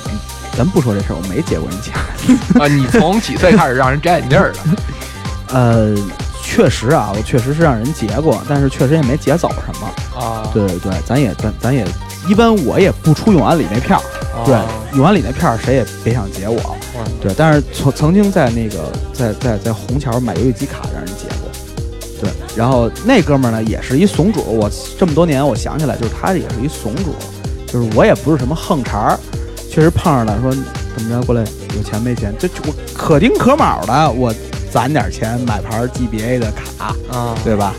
[0.58, 1.94] 咱不说这事儿，我没结过人钱。
[2.62, 2.68] 啊？
[2.74, 4.60] 你从几岁开始让人摘眼镜儿的？
[5.54, 5.94] 呃，
[6.42, 10.22] 确实啊，我确实是让人结过，但是确实也没结走什么。
[10.24, 11.84] 啊，对对对，咱也咱咱也
[12.28, 14.02] 一般我也不出永安里那片儿，
[14.36, 16.60] 啊对，永安里那片儿谁也别想截我。
[16.96, 21.50] 嗯对，但是曾曾经在那个在在在虹桥买游戏机卡让人截过。
[22.22, 27.16] 对，然后那哥们儿呢也是一怂主，我这么多年我想起来，就是他也是一怂主，
[27.66, 29.20] 就是我也不是什么横茬儿，
[29.70, 30.52] 确实碰上了说
[30.96, 31.44] 怎么着过来
[31.76, 34.34] 有钱没钱，就就我可丁可卯的，我
[34.72, 37.74] 攒点钱买盘 GBA 的卡，啊，对吧？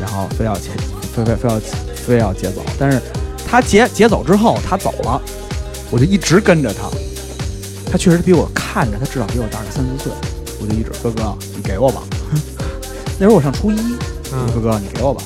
[0.00, 0.72] 然后非要钱，
[1.14, 1.60] 非非非要
[2.06, 3.00] 非要劫走，但是
[3.48, 5.20] 他劫劫走之后，他走了，
[5.90, 6.88] 我就一直跟着他。
[7.90, 10.12] 他确实比我看着他至少比我大个三四岁，
[10.60, 12.02] 我就一直哥哥你给我吧。
[13.18, 13.76] 那时候我上初一，
[14.32, 14.46] 嗯。
[14.52, 15.22] 哥哥你给我吧，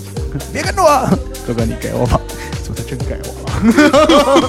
[0.52, 1.08] 别跟着我，
[1.46, 2.20] 哥哥你给我吧，
[2.62, 4.48] 就他真给我了，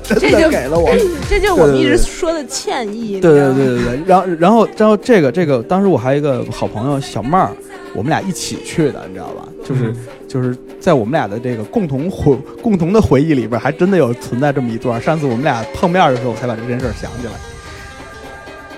[0.02, 0.90] 真这就的给了我。
[1.28, 3.20] 这就是我们一直说的歉意。
[3.20, 7.52] 对对对对对，然后然后然后这个这个，当时我还有一个好朋友小妹儿，
[7.94, 9.46] 我们俩一起去的，你知道吧？
[9.64, 9.94] 就是、
[10.26, 15.00] 就是在我们俩的这个共同回共同的回忆里边，还真的有存在这么一段。
[15.00, 17.32] 上次我们俩碰面的时候，我才把这件事儿想起来。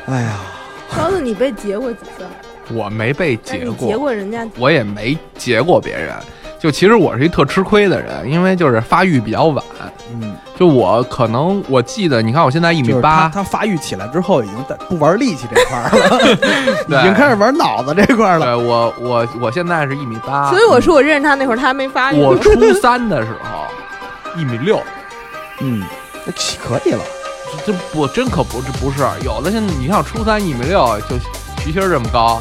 [0.06, 0.40] 哎呀，
[0.90, 2.26] 上次，你被劫过几次？
[2.74, 4.46] 我没被劫过，劫过人家？
[4.58, 6.14] 我也没劫过别人。
[6.64, 9.62] 就其实我是一特吃亏的人，因为就是发育比较晚。
[10.10, 16.36] 嗯，就我可能我记得，你看我现在一米就是他八，他发育起来之后，已经在不玩力气这块儿了，
[16.88, 18.46] 对 已经开始玩脑子这块儿了。
[18.46, 22.18] 对我我我现在是一米八， 所以我说我认识他那会儿，他还没发育。
[22.18, 24.82] 我初三的时候一米六，
[25.60, 25.84] 嗯，
[26.24, 27.04] 那起可以了。
[27.66, 31.16] 这不真可不这不是有的现在你像初三一米六就
[31.62, 32.40] 徐心儿这么高，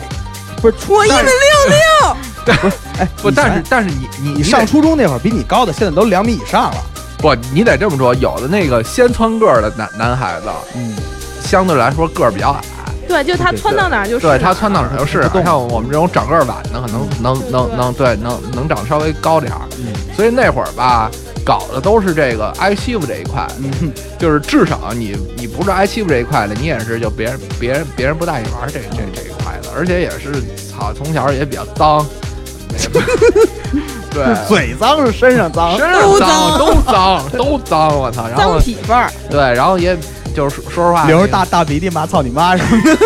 [0.62, 2.16] 不是初我一米六六，
[3.00, 6.78] 哎，不，你想但是但是你你你上初中那会儿比你高的，现在都两米以上了。
[7.18, 10.94] 不你得这么说，有的那个先蹿个儿的男男孩子，嗯，
[11.42, 12.62] 相对来说个儿比较矮，
[13.08, 15.44] 对，就他窜到哪儿就是对他窜到哪儿就是，不动。
[15.44, 19.94] 像我们这种长个儿晚的，可能能能能对能能长稍微高点儿，嗯。
[20.18, 21.10] 所以那会儿吧，
[21.46, 32.06] 搞的都是这个挨欺负这一块，嗯，就是至少你你不是挨欺负这一块的，你也是就别人别人别人不带你玩这这这一块的，而且也是操从小也比较脏，
[34.14, 35.78] 对， 嘴脏是身上脏。
[35.78, 39.12] 身上脏都脏都脏，我操，然后脏痞范儿。
[39.30, 39.98] 对，然后也
[40.36, 42.98] 就是说说实话，留着大大鼻涕骂操你妈什么的。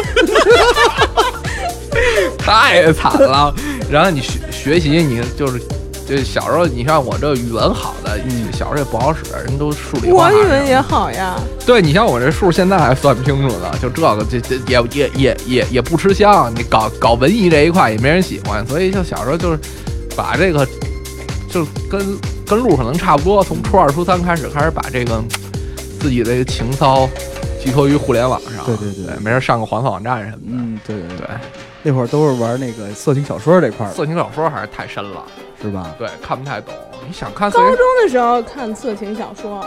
[2.37, 3.53] 太惨了。
[3.89, 5.61] 然后你学学习，你就是
[6.07, 10.29] 就小时候，你像我这语文好的，嗯小时候也不好使，人都数理化。
[10.29, 11.35] 我语文也好呀，
[11.65, 13.75] 对你像我这数，现在还算不清楚呢。
[13.81, 16.49] 就这个，这这也也也也也不吃香。
[16.55, 19.59] 你搞搞文艺这一块也没人喜欢，所以就小时候就是
[20.15, 20.65] 把这个，
[21.49, 25.21] 就跟跟路可能差不多，从初二、初三开始，开始把这个
[25.99, 27.09] 自己的情操
[27.61, 28.65] 寄托于互联网上。
[28.65, 30.63] 对对对没事上个黄色网站什么的。
[30.63, 31.27] 嗯，对对对，
[31.83, 35.21] 那会儿都是玩那个色情小说这块儿，色情小说还是太深了。
[35.61, 35.87] 是吧？
[35.97, 36.73] 对，看不太懂。
[37.07, 39.65] 你想看高中的时候看色情小说，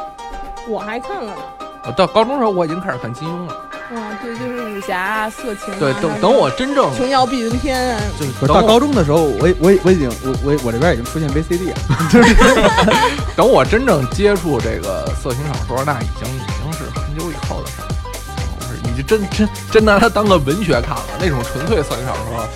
[0.68, 1.43] 我还看了呢。
[1.86, 3.55] 我到高中时候我已经开始看金庸了。
[3.91, 5.76] 啊，对，就是武侠啊、色情啊。
[5.80, 11.76] 对，等等我真正琼瑶碧云天啊，就是到高中的时候，我我也我已经我我我这边已经出现 VCD 了，
[12.12, 12.34] 就 是
[13.34, 17.95] 等我真正接触这个色情小说，那已经已经是很久以后的事儿了。
[18.61, 22.47] 就是已经真真真拿它当个文学看了，那种纯粹色情小说，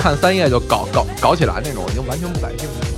[0.00, 2.88] 看三页就搞搞搞起来那种，已经完全不感兴趣了。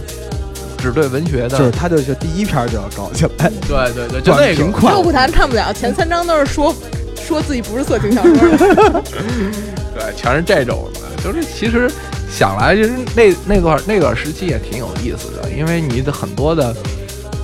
[0.78, 6.74] 只对文学的，就是他就是第一篇就要搞起来，对对对，就那种短平快肉不谈看不了，前三章都是说
[7.26, 9.02] 说自己不是色情小说的。
[9.94, 11.00] 对，全是这种的。
[11.22, 11.88] 就是其实
[12.30, 16.74] 想来，就是那那段那段时期也挺有意思的，因为你的很多的，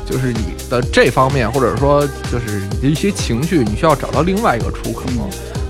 [0.05, 5.05] 就是你的这方面，或者说就是你的一些情绪，你需要找到另外一个出口。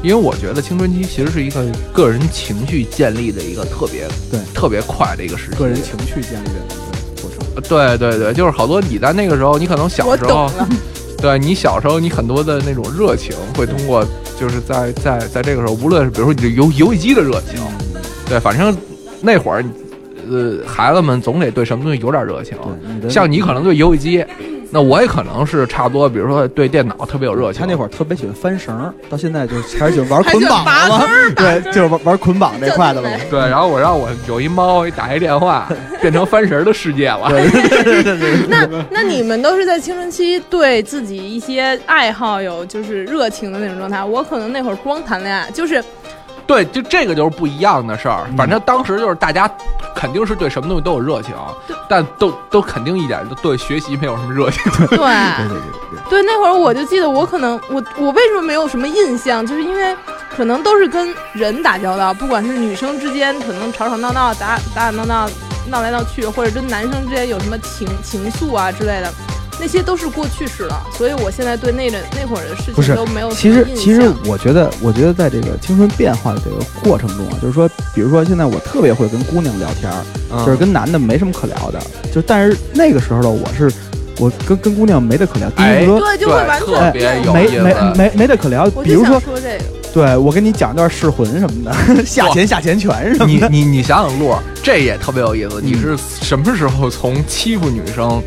[0.02, 5.56] 因为我觉得青春期其实是一个个人情绪建立的一个特别对特别快的一个时期。
[5.56, 7.62] 个人情绪建立的一个过程。
[7.68, 10.48] 对对对，就是好多你在那个时候，你可能小时候，
[11.20, 14.06] 对你小时候，你很多的那种热情会通过，
[14.38, 17.60] 就是在在在这个时候，无论是比如说你这游游戏机的热情，
[18.28, 18.76] 对，反正
[19.20, 19.64] 那会儿，
[20.30, 22.56] 呃，孩子们总得对什么东西有点热情。
[23.10, 24.24] 像你可能对游戏机，
[24.70, 27.60] 那我也可能是差不多，比如说对电脑特别有热情。
[27.60, 31.06] 他那会儿特别喜欢翻绳儿，到现在就开始喜欢玩捆绑了？
[31.34, 33.10] 对，就是玩玩捆绑这块的了。
[33.30, 35.68] 对，然后我让我有一猫一打一电话，
[36.00, 37.28] 变成翻绳儿的世界了。
[37.28, 37.50] 对
[37.82, 45.82] 对对对那那你们都是在青春期对自己一些爱好有就是热情的那种状态，我可能那会儿光谈恋爱，就是
[46.48, 48.26] 对，就这个就是不一样的事儿。
[48.34, 49.48] 反正当时就是大家
[49.94, 51.34] 肯定是对什么东西都有热情，
[51.88, 54.62] 但都都肯定一点，都对学习没有什么热情。
[54.88, 59.94] 对对对对对对，那会儿我就记得我可能我我为什么没有什么印象，就是因为
[60.34, 65.28] 可能都是跟人打交道，不管是女生之间可能吵吵闹闹、打打打闹闹、
[65.68, 69.12] 闹来闹去，或者跟男生之间有什么情情愫啊之类的，
[69.60, 70.86] 那些都是过去式了。
[70.96, 73.76] 所以我现在对那的那会儿的事情都没有什其么印象。
[73.76, 81.80] 实其实我觉得，我觉得在这个青春变化的这个过程中啊，就是说，比如说现在我特别会跟姑娘聊天儿，嗯就是跟男的没什么可聊的，
[82.12, 83.70] 就但是那个时候的我是，
[84.18, 85.48] 我跟跟姑娘没得可聊。
[85.50, 87.62] 第一哎个说，对就会完全特别有没没意思。
[87.96, 93.48] 没没得可聊，我就比如说，想说这个，对我跟你讲段噬魂什么的，下潜下潜拳什么的。
[93.48, 95.60] 你你你想想，洛，这也特别有意思。
[95.62, 98.22] 你是什么时候从欺负女生，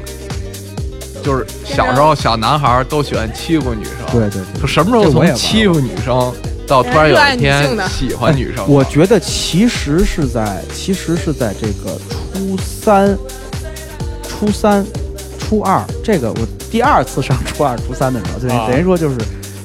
[1.24, 6.34] 就是小时候小男孩儿都喜欢欺负女生，对对对就什么时候从欺负女生
[6.68, 8.66] 到突然有一天喜欢女生？
[8.72, 11.98] 我觉得其实是在，其实是在这个
[12.34, 13.18] 初三、
[14.28, 14.86] 初三、
[15.40, 19.16] 初二，这个我第二次上初二、初三的时候，等于说就是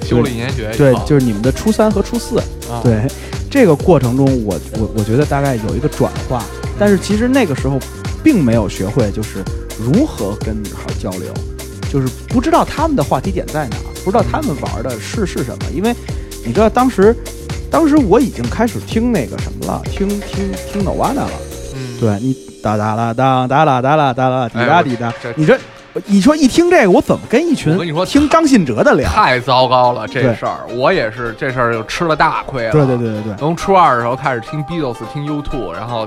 [0.05, 2.39] 修了一年学对，就是你们的初三和初四，
[2.71, 2.81] 啊。
[2.83, 3.01] 对
[3.49, 6.45] 这个过程中我，我我觉得大概有一个转化，
[6.79, 7.79] 但是其实那个时候
[8.23, 9.43] 并没有学会就是
[9.79, 11.33] 如何跟女孩交流，
[11.93, 15.95] 就是不知道他们的话题点在哪儿，不知道他们玩的是是什么，因为
[16.45, 17.15] 你知道当时，
[17.71, 21.31] 当时我已经开始听那个什么了，听听听 Nirvana 了，
[21.75, 25.59] 嗯，对你哒哒啦当哒啦哒啦哒啦滴答滴答，你这。
[26.05, 29.09] 你说一听这个，我怎么跟一群我跟你说听张信哲的聊？
[29.09, 32.71] 太糟糕了这事儿，我也是这事儿就吃了大亏了。
[32.71, 36.07] 对对对对对，从初二的时候开始听 Beatles，听 U2，然后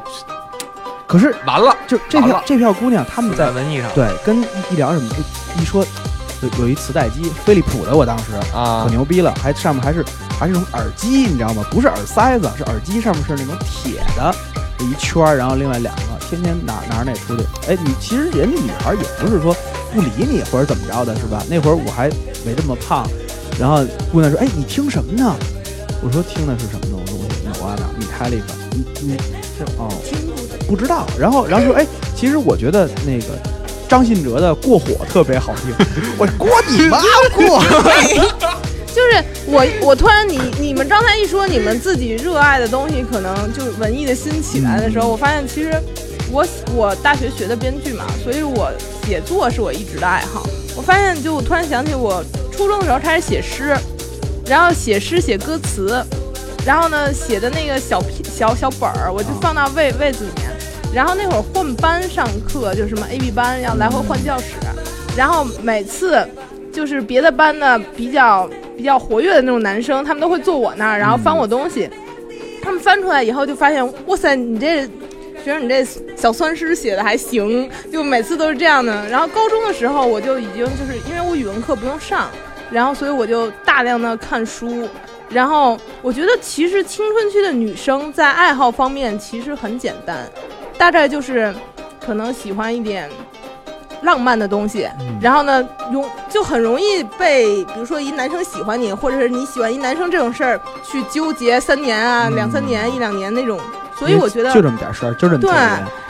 [1.09, 4.39] 可是完了，就这完了票这票姑娘，他们在在文艺上对跟
[4.71, 5.83] 一聊什么，就一说
[6.43, 10.05] 有有一磁带机，飞利浦的，我当时啊可牛逼了，还上面还是
[10.39, 11.65] 还是那种耳机，你知道吗？
[11.71, 14.35] 不是耳塞子，是耳机，上面是那种铁的
[14.81, 17.43] 一圈儿，然后另外两个，天天拿拿着那出去。
[17.67, 19.55] 哎，你其实人家女孩也不是说
[19.91, 21.43] 不理你或者怎么着的，是吧？
[21.49, 22.07] 那会儿我还
[22.45, 23.09] 没这么胖，
[23.59, 25.35] 然后姑娘说：“哎，你听什么呢？”
[26.05, 27.25] 我说：“听的是什么呢？”我说：“我
[27.59, 29.17] 有啊呢，你开了一个，你你
[29.57, 29.89] 这哦，
[30.69, 33.25] 不知道。”然后然后说：“哎，其实我觉得那个。”
[33.89, 35.73] 张信哲的《过火》特别好听，
[36.15, 37.01] 我说过你妈
[37.33, 37.59] 过！
[38.93, 45.73] 就是我，我突然你你们刚才一说你们自己热爱的东西，可能就文艺的心起来的时候，我发现其实
[46.31, 46.45] 我
[46.75, 48.71] 我大学学的编剧嘛，所以我
[49.07, 50.47] 写作是我一直的爱好。
[50.75, 53.75] 我发现就我突然想起我初中的时候开始写诗，
[54.45, 55.99] 然后写诗写歌词，
[56.63, 60.48] 然后呢写的那个小片小小本儿，我就放到位位子里面。
[60.93, 64.55] 然后那会儿换班上课，就是什么 A B 班要来回换教室，
[65.15, 66.27] 然后每次
[66.71, 71.89] 就是别的班的比较比较活跃的那种男生，他们都会坐我那儿，然后翻我东西。
[72.61, 74.85] 他们翻出来以后就发现，哇塞，你这
[75.45, 75.85] 觉得你这
[76.15, 79.07] 小酸诗写的还行，就每次都是这样的。
[79.07, 82.29] 然后高中的时候，我就已经就是因为我语文课不用上，
[82.69, 84.87] 然后所以我就大量的看书。
[85.29, 90.27] 然后我觉得其实青春期的女生在爱好方面其实很简单，
[90.79, 91.53] 大概就是
[92.03, 93.07] 可能喜欢一点
[94.01, 94.89] 浪漫的东西，
[95.21, 100.59] 然后呢，容就很容易被，比如说一男生喜欢你，或者是你喜欢一男生这种事儿
[100.89, 103.59] 去纠结三年啊、两三年、一两年那种。
[103.99, 105.51] 所以我觉得就这么点事儿，就这么对。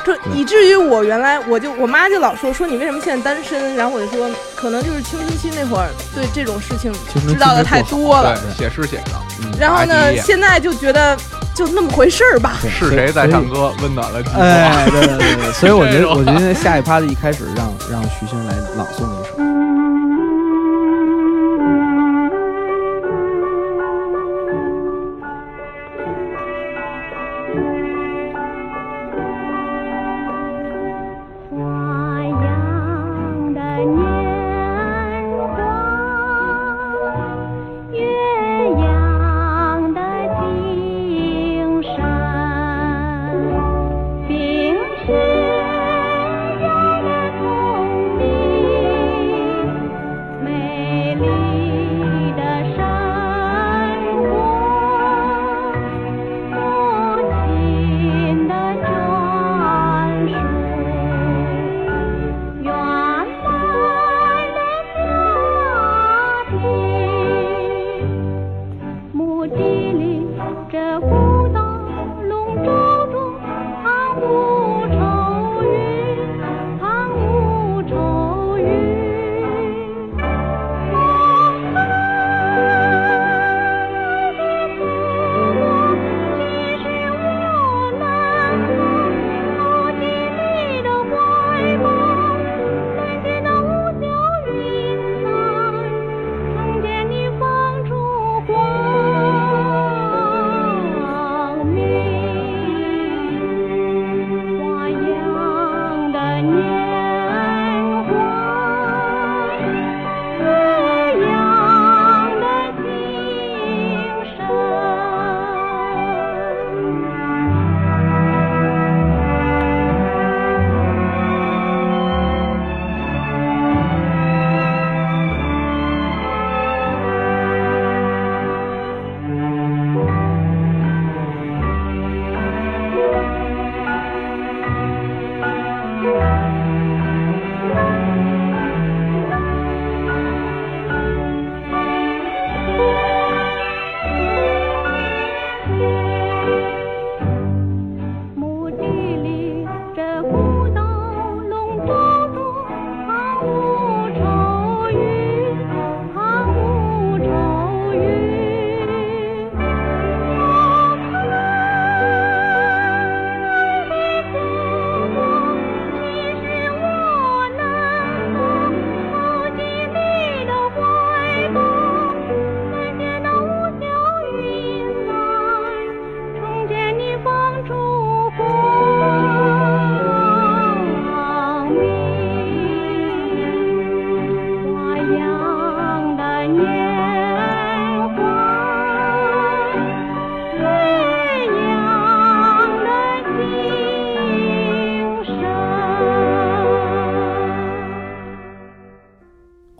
[0.06, 9.14] 就以至于我原来我就我妈就老说说你为什么现在单身，然后我就说可能就是青春期那会儿对这种事情青春知道的太多了，对，写诗写的。
[9.42, 11.18] 嗯然后呢，现在就觉得
[11.56, 12.58] 就那么回事儿吧。
[12.62, 14.40] 是谁在唱歌，温暖了寂寞？
[14.40, 19.49] 哎，对对对对，所以我觉得， 我觉得下一趴的一开始让让徐星来朗诵一首。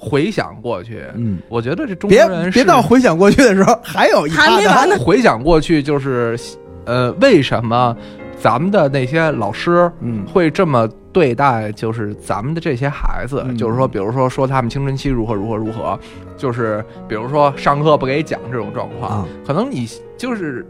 [0.10, 4.98] 回想过去，嗯，我觉得这中别国人是别到回想过去的时候， 还有一还没完呢。
[4.98, 6.38] 回想过去，就是
[6.86, 7.96] 呃，为什么
[8.42, 10.26] 咱们的那些老师嗯。
[10.26, 13.56] 会这么对待，就是咱们的这些孩子，嗯。
[13.56, 15.98] 就是说，比如说说他们青春期如何如何如何，
[16.36, 19.28] 就是比如说上课不给讲这种状况，啊。
[19.46, 19.88] 可能你
[20.18, 20.66] 就是。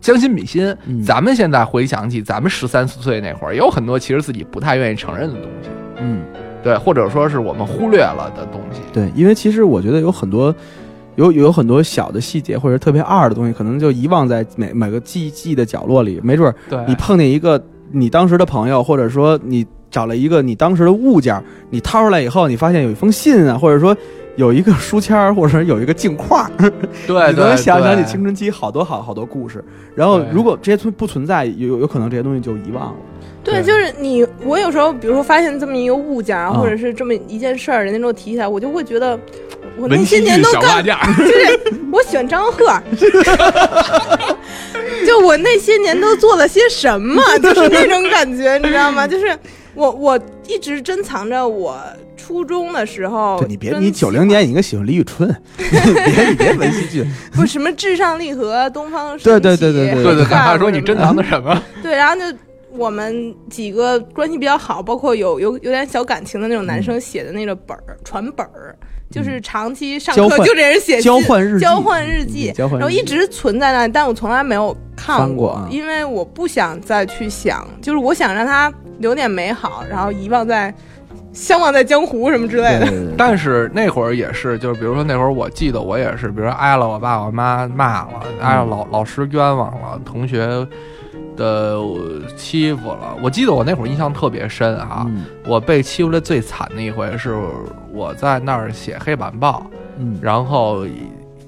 [0.00, 1.02] 将心比心，嗯。
[1.02, 5.68] 咱们现在回想起咱们十三四岁那会儿，也有很多其实自己不太愿意承认的东西，
[5.98, 6.22] 嗯，
[6.62, 8.80] 对，或者说是我们忽略了的东西。
[8.92, 10.54] 对，因为其实我觉得有很多。
[11.16, 16.20] 有有很多小的细节或者特别二的东西，可能就遗忘在每每个记记忆的角落里。
[16.22, 23.96] 没准儿对，你碰见一个你当时的朋友，或者说你找了一个你当时的物件儿，你掏出来以后，你发现有一封信啊，或者说
[24.38, 26.72] 有一个书签儿，或者说有一个镜框儿，
[27.08, 29.62] 对 你能想想对你青春期好多好好多故事。
[29.96, 32.94] 然后如果这些存不存在，有有可能这些东西就遗忘了。
[33.42, 39.18] 对，对就是你，我有时候比如说发现这么一个物件或者是这么一件事儿，人家给我提起来，我就会觉得，
[39.76, 40.92] 我那些年都干 就
[41.24, 41.58] 是
[41.90, 42.80] 我喜欢张赫，
[45.04, 49.04] 就我那些年都做了些什么，就是那种感觉，你知道吗？
[49.04, 49.36] 就是
[49.78, 51.80] 我我一直珍藏着我
[52.16, 59.40] 初中的时候，你别，你九零年你应该喜欢李宇春， 你别你别文熙俊，不什么至上励合、东方对神起。
[59.40, 61.62] 对对对对对对，赶快快说你珍藏的什么？
[61.80, 62.36] 对，然后就
[62.72, 68.76] 我们几个关系比较好，包括有有有点小感情的那种男生写的那个本儿、传本儿，
[69.10, 71.18] 就是长期上课就这人写信交
[71.80, 80.72] 换日记然后一直存在那里，但我从来没有看过啊因为我不想再去想，就是我想让它留点美好，然后遗忘在
[81.32, 82.80] 相忘在江湖什么之类的。
[82.80, 90.66] 对对对 但是那会儿也是，就是比如说那会儿，我记得我也是，比如说挨了我爸我妈骂了，挨了老老师冤枉了，同学
[91.38, 91.78] 的
[92.36, 93.16] 欺负了。
[93.22, 95.24] 我记得我那会儿印象特别深啊，嗯。
[95.46, 97.34] 我被欺负的最惨的一回是
[97.90, 99.64] 我在那儿写黑板报，
[99.96, 100.84] 嗯，然后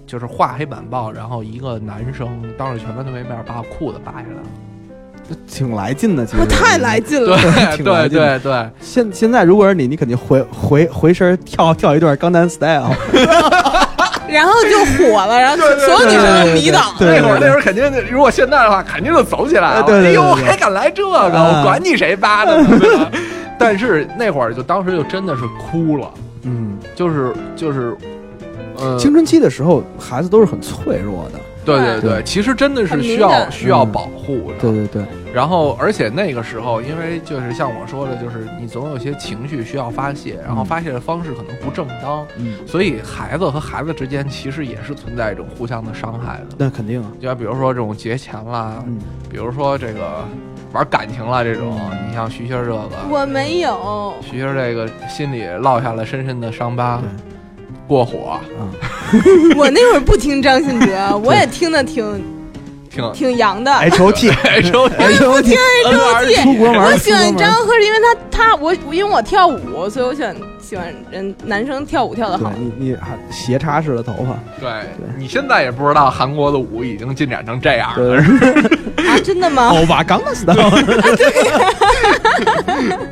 [0.06, 4.48] 就是画黑板报，然后一个男生当着全班同学面把我裤子扒下来了。
[5.46, 6.40] 挺来劲的，其实。
[6.40, 7.36] 我 太来劲了，
[7.76, 12.90] 对 对对对，现现在如果是你，你肯定回回回身跳跳一段江南 style，
[14.30, 16.94] 然后就火了，然后所有女生都迷倒。
[17.00, 19.84] 那会儿那会儿肯定，如果现在的话，肯定就走起来了。
[19.88, 21.16] 哎呦，还敢来这个？
[21.16, 23.10] 啊我管你谁扒的呢？
[23.58, 26.10] 但是那会儿就当时就真的是哭了，
[26.44, 27.94] 嗯，就是就是，
[28.78, 32.00] 呃，青春期的时候，孩子都是很脆弱的，对对。
[32.00, 34.58] 对，其实真的是需要需要嗯保护的。
[34.60, 46.56] 对对对，然后，而且那个时候，因为就是像我说的，就是你总有些情绪需要发泄，然后嗯发泄的方式可能不正当，嗯，所以孩子和孩子之间其实也是存在一种互相的伤害的。
[46.58, 48.98] 那肯定啊，就像比如说这种劫钱啦，嗯，
[49.30, 50.24] 比如说这个
[50.72, 57.00] 玩感情啦这种，你像徐鑫儿这个，我没有，徐鑫儿这个心里落下了深深的伤疤。
[57.00, 57.08] 对，
[57.90, 58.70] 过火，啊，
[59.58, 62.22] 我那会儿不听张信哲， 我也听的挺
[62.88, 63.72] 挺挺洋的。
[63.72, 72.52] H O T 哎说 H O T，H 出国玩儿，我喜欢张赫是因为他他我因为我跳舞，所以我喜欢喜欢人男生跳舞跳的好。
[72.56, 74.70] 你你还斜插式的头发，对
[75.18, 78.22] 你现在也不知道韩国的舞已经进展成这样了，
[79.02, 79.70] 啊，真的吗？
[79.74, 80.70] 欧巴刚的 style。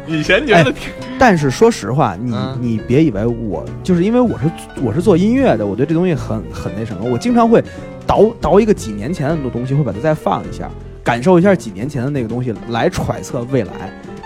[0.06, 0.82] 以前觉得挺
[1.18, 4.44] 但是说实话，你嗯你别以为我就是因为我是
[4.82, 7.62] 我是做音乐的，我对这东西很很那什么，我经常会
[8.06, 10.70] 倒倒一个几年前的东西，会把它再放一下，
[11.02, 13.72] 感受一下几年前的那个东西，来揣测未来。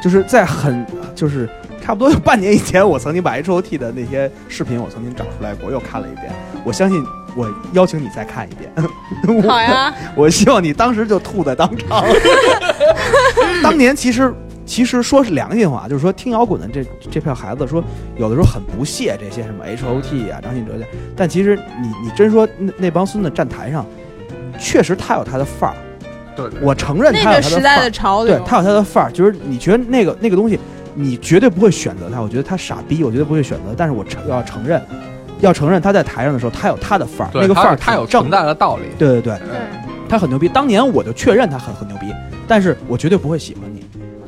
[0.02, 0.84] 就是在很
[1.14, 1.48] 就是
[1.80, 6.32] 差不多有半年以前，我曾经把 H O T 的那些视频，我曾经找出来过，又看了一遍。
[6.64, 7.00] 我相信
[7.36, 8.72] 我邀请你再看一遍。
[9.28, 12.04] 我好呀， 我希望你当时就吐在当场。
[13.62, 14.34] 当年其实
[14.72, 17.84] 其实说是良心话，就是说听摇滚的这这票孩子说，
[18.16, 23.84] 有的时候很不屑这些什么 H O T 啊、张信哲的，但其实你你真说那那帮孙子站台上，
[24.58, 25.76] 确实他有他的范儿，
[26.34, 30.58] 对对我承认他有他的范儿个时代的，潮流，对他有他的范儿，就是你觉得那个那个东西，
[30.94, 34.80] 你绝对不会选择他，我觉得他傻逼，我绝对不会选择，但是我承要承认。
[35.40, 38.84] 要承认他在台上的时候，他有他的范儿，那个范儿他他有挺正存在的道理。
[38.96, 39.58] 对对对，对，
[40.08, 40.48] 他很牛逼。
[40.48, 42.06] 当年我就确认他很很牛逼，
[42.48, 43.71] 但是我绝对不会喜欢你，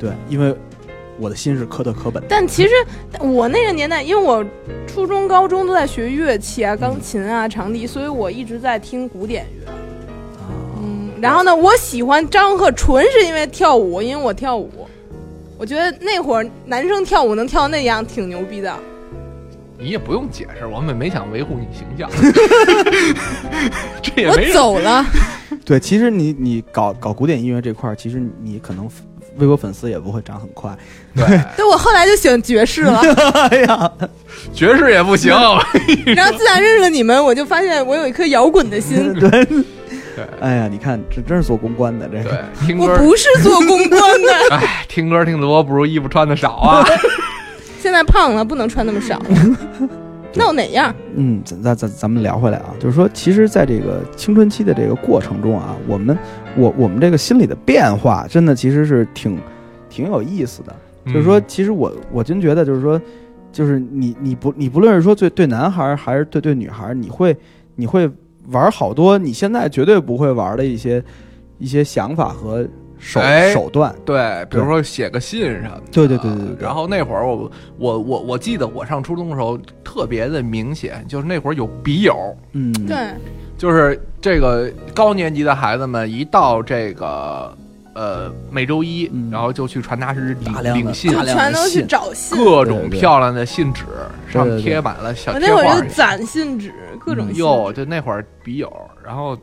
[0.05, 0.55] 对，因为
[1.19, 2.27] 我的心是科特·科本的。
[2.29, 2.69] 但其实
[3.19, 4.45] 我那个年代，因为我
[4.85, 9.71] 初中、高中都在学乐器啊，钢琴啊、长笛，所以我一直在听古典乐。
[10.79, 14.69] 嗯，然后呢，我喜欢张赫，纯是因为跳舞，因为我跳舞。
[15.57, 18.71] 我觉得那会儿男生跳舞能跳那样，挺牛逼的。
[19.79, 22.07] 你也不用解释，我们没想维护你形象，
[24.03, 25.03] 这也我没人走了，
[25.65, 28.87] 对，其实你你搞搞古典音乐这块儿，其实你可能
[29.37, 30.75] 微博粉丝也不会涨很快。
[31.15, 31.25] 对
[31.57, 32.99] 对我后来就喜欢爵士了。
[33.49, 33.91] 哎呀，
[34.53, 35.31] 爵士也不行。
[36.15, 39.13] 然后自然认识了你们，我就发现我有一颗摇滚的心。
[39.19, 46.85] 对，对哎呀，你看这真是做公关的这对个。，我听歌，不是做公关的，哎，听歌听得多不如衣服穿的少啊。
[47.81, 49.21] 现在胖了，不能穿那么少。
[50.35, 50.93] 那我哪样？
[51.15, 56.17] 嗯，咱咱咱咱们聊回来啊，就是说，其实，在这个青春期的这个过程中啊，我们
[56.57, 59.39] 我我们这个心理的变化，真的其实是挺
[59.89, 60.75] 挺有意思的。
[61.05, 62.99] 就是说，其实我我真觉得，就是说，
[63.51, 67.35] 就是你你不你不论是说对对男孩儿还是对对女孩儿，你会
[67.75, 68.09] 你会
[68.49, 71.03] 玩好多你现在绝对不会玩的一些
[71.59, 72.67] 一些想法和
[73.07, 73.93] 手、哎手段。
[74.03, 75.83] 对，比如说写个信什么的。
[75.91, 82.97] 对对对对对对然后那会儿我我我我记得我上初中的时候特别的明显，就是那会儿有笔友，嗯，对，
[83.59, 87.55] 就是这个高年级的孩子们一到这个
[87.93, 92.35] 呃每周一，嗯然后就去传达室领信大，量的全都去找信。
[92.35, 93.83] 各种漂亮的信纸
[94.27, 95.93] 上对对对贴满了小贴画那会儿就。
[95.93, 97.37] 攒信纸，各种信。
[97.37, 98.71] 哟，就那会儿笔友，
[99.05, 99.37] 然后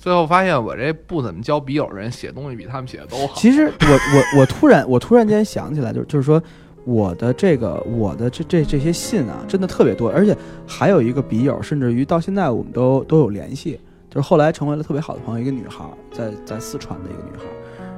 [0.00, 3.34] 最后发现我这不怎么交笔友的人写东西比他们写的都好。
[3.36, 6.42] 其实我我我突然我突然间想起来，就是就是说
[6.86, 10.34] 我的这个我的这这这些信啊，真的特别多，而且
[10.66, 13.78] 还有一个笔友，甚至于到现在我们都都有联系，
[14.08, 17.44] 就是后来成为了特别好的朋友，一个女孩，在在四川的一个女孩。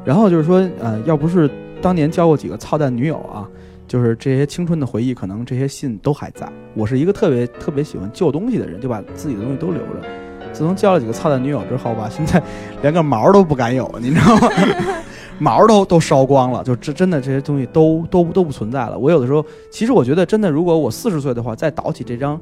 [0.04, 1.48] 然后就是说，呃，要不是
[1.80, 3.48] 当年交过几个操蛋女友啊，
[3.86, 6.50] 就是这些青春的回忆，可能这些信都还在。
[6.74, 10.21] 我是一个特别特别喜欢旧东西的人，就把自己的东西都留着。
[10.52, 12.42] 自从交了几个操蛋女友之后吧，现在
[12.82, 14.48] 连个毛都不敢有，你知道吗？
[15.38, 18.96] 毛都都烧光了，就真真的这些东西都都都不存在了。
[18.96, 22.40] 我有的时候，其实我觉得真的，如果我四十岁的话，再倒起这张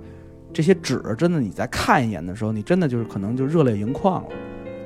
[0.52, 4.28] 这些纸，真的你再看一眼的时候，你真的就是可能就热泪盈眶了。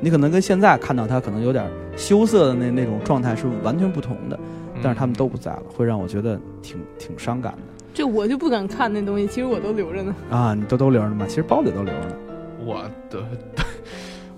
[0.01, 1.65] 你可能跟现在看到它可能有点
[1.97, 4.39] 羞涩的那那种状态是完全不同的，
[4.83, 7.59] 但是他们都不在了，会让我觉得挺挺伤感的
[7.95, 10.15] 这我就不敢看那东西，其实我都留着呢。
[10.31, 10.55] 啊！
[10.55, 11.25] 你都都留着呢吗？
[11.29, 12.17] 其实包里都留着呢。
[12.65, 13.23] 我的，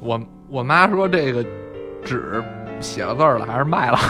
[0.01, 1.45] 我我妈说这个
[2.05, 2.43] 纸
[2.81, 3.99] 写了字儿了，还是卖了，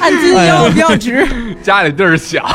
[0.00, 1.26] 按斤要不要值？
[1.62, 2.46] 家里地儿小。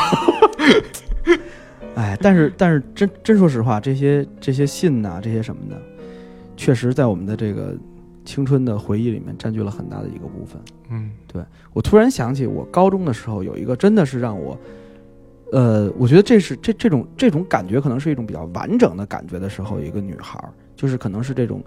[1.94, 5.80] 哎，但是但是真真说实话，这些这些信呐、这些什么的，
[6.56, 7.74] 确实在我们的这个
[8.24, 10.60] 青春的回忆里面占据了很大的一个部分。
[10.90, 11.42] 嗯，对
[11.72, 14.58] 我突然想起，我高中的时候有一个真的是让我，
[15.52, 21.62] 呃，我觉得这是这这种这种感觉可能是一种比较完整的感觉的时候，一个女孩儿，就是可能是这种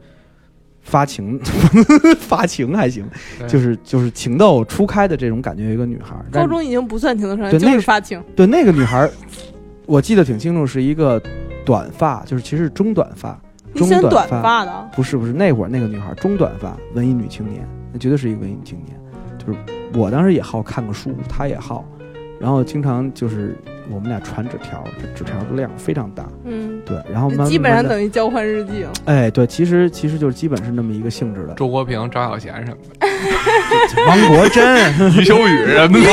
[0.82, 1.40] 发情
[2.20, 3.06] 发情还行，
[3.48, 6.26] 就是就是情窦初开的这种感觉，一个女孩儿。
[6.32, 8.22] 高中已经不算情窦初开，就对那个是发情。
[8.36, 9.12] 对那个女孩儿，
[9.86, 11.22] 我记得挺清楚，是一个
[11.66, 13.40] 短发，就是其实是中短发，
[13.74, 14.42] 中你喜欢短发。
[14.42, 14.90] 发的？
[14.94, 19.00] 不是不是，那会儿那个女孩儿中短发，文艺女青年，那绝对是一个文艺女青年。
[19.38, 19.60] 就是
[19.94, 21.86] 我当时也好看个书，她也好，
[22.40, 23.56] 然后经常就是
[23.92, 28.92] 我们俩传纸条，这纸条的量非常大，嗯，对，然后慢慢基本上等于交换日记了。
[29.06, 31.54] 哎，对，其实其实就是基本是那么一个性质的。
[31.56, 33.08] 周国平、张小娴什么的，
[34.08, 36.06] 王国珍，余秋雨什么的，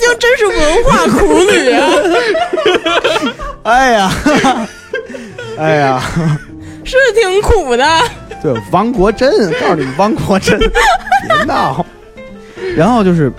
[0.00, 1.88] 就真是文化苦旅啊，
[3.64, 4.10] 哎呀，
[5.58, 6.00] 哎呀，
[6.84, 7.84] 是挺苦的。
[8.40, 11.84] 对，王国珍，告诉你们，王国珍，别闹。
[12.76, 13.32] 然后就是，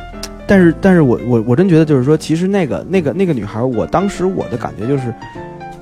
[0.50, 5.14] 但是，但是我我我真觉得，就是说，其实那个那个那个女孩，我当时我的感觉就是，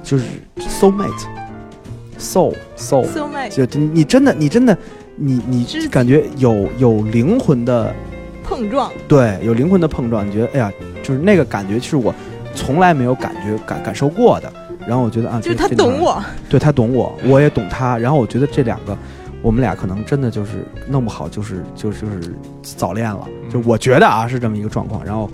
[0.03, 0.25] 就是
[0.59, 4.77] soul mate，soul soul，So much 就你你真的你真的
[5.15, 7.95] 你你感觉有有灵魂的，
[8.43, 10.69] 碰撞，对，有灵魂的碰撞，你觉得哎呀，
[11.01, 12.13] 就是那个感觉是我
[12.53, 14.51] 从来没有感觉感感受过的。
[14.85, 16.23] 然后我觉得啊，就是他懂我。
[16.49, 17.97] 对他懂我，我也懂他。
[17.97, 18.97] 然后我觉得这两个，
[19.47, 23.25] 我们俩可能真的就是弄不好，就是就是就是早恋了。
[23.49, 25.01] 就我觉得啊是这么一个状况。
[25.05, 25.29] 然后，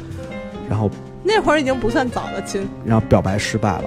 [0.69, 0.87] 然后
[1.23, 2.61] 那会儿已经不算早了，亲。
[2.85, 3.83] 然后表白失败了，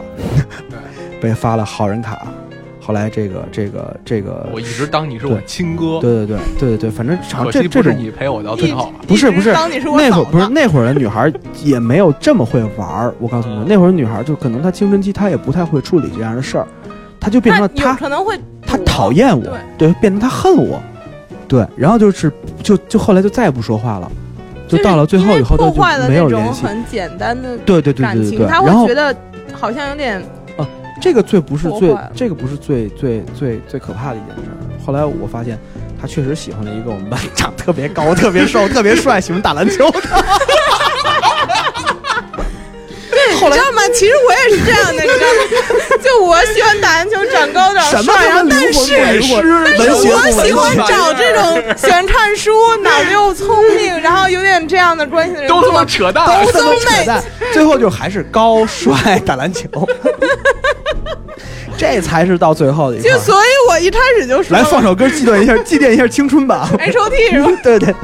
[1.23, 2.27] 被发了好人卡。
[2.81, 8.93] 后来这个这个这个，我一直当你是我亲哥，对对对对对对，反正好像这这是你陪我到最后。
[9.07, 13.15] 不是不是，当你是我那会儿不是那会儿的女孩儿也没有这么会玩儿。
[13.21, 16.67] 我告诉你，那会儿女孩儿就可能她青春期她也不太会处理这样的事儿，
[17.21, 18.37] 她就变成了她可能会
[18.67, 20.83] 她讨厌我，对，变成他恨我，
[21.47, 24.11] 对，然后就是就就后来就再也不说话了，
[24.67, 25.73] 就到了最后以后就
[26.09, 26.65] 没有联系。
[26.67, 29.15] 很简单的对对对感情，对对然后会觉得
[29.53, 30.23] 好像有点
[31.01, 34.57] 这个最不是最这个不是最最最最可怕的一件事儿。
[34.85, 35.59] 后来我发现，
[36.01, 40.01] 他确实喜欢了一个我们班长特别高、特别瘦、特别帅、喜欢打篮球的。
[43.47, 43.83] 后来你知道吗？
[43.95, 45.97] 其实我也是这样的，你知道吗？
[46.03, 48.75] 就我喜欢打篮球，长高点什么帅，然后但是
[49.79, 57.23] 但是我喜欢找这种喜欢看书、脑子又聪明，然后有点这样的关系的人都他妈扯淡，都他妈扯淡，
[57.53, 59.65] 最后就还是高帅打篮球，
[61.79, 63.11] 这才是到最后的一块。
[63.11, 66.69] 就所以，我一开始就说来放首歌祭奠一下，祭奠一下青春吧。
[66.79, 67.51] H O T 是吧？
[67.63, 67.95] 对 对。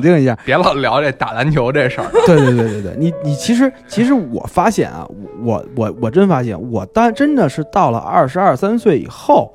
[0.00, 2.06] 冷静一下，别老聊这打篮球这事儿。
[2.26, 5.06] 对对对对对，你你其实其实我发现啊，
[5.44, 9.52] 我我我真发现，我当真的是到了二十二三岁以后，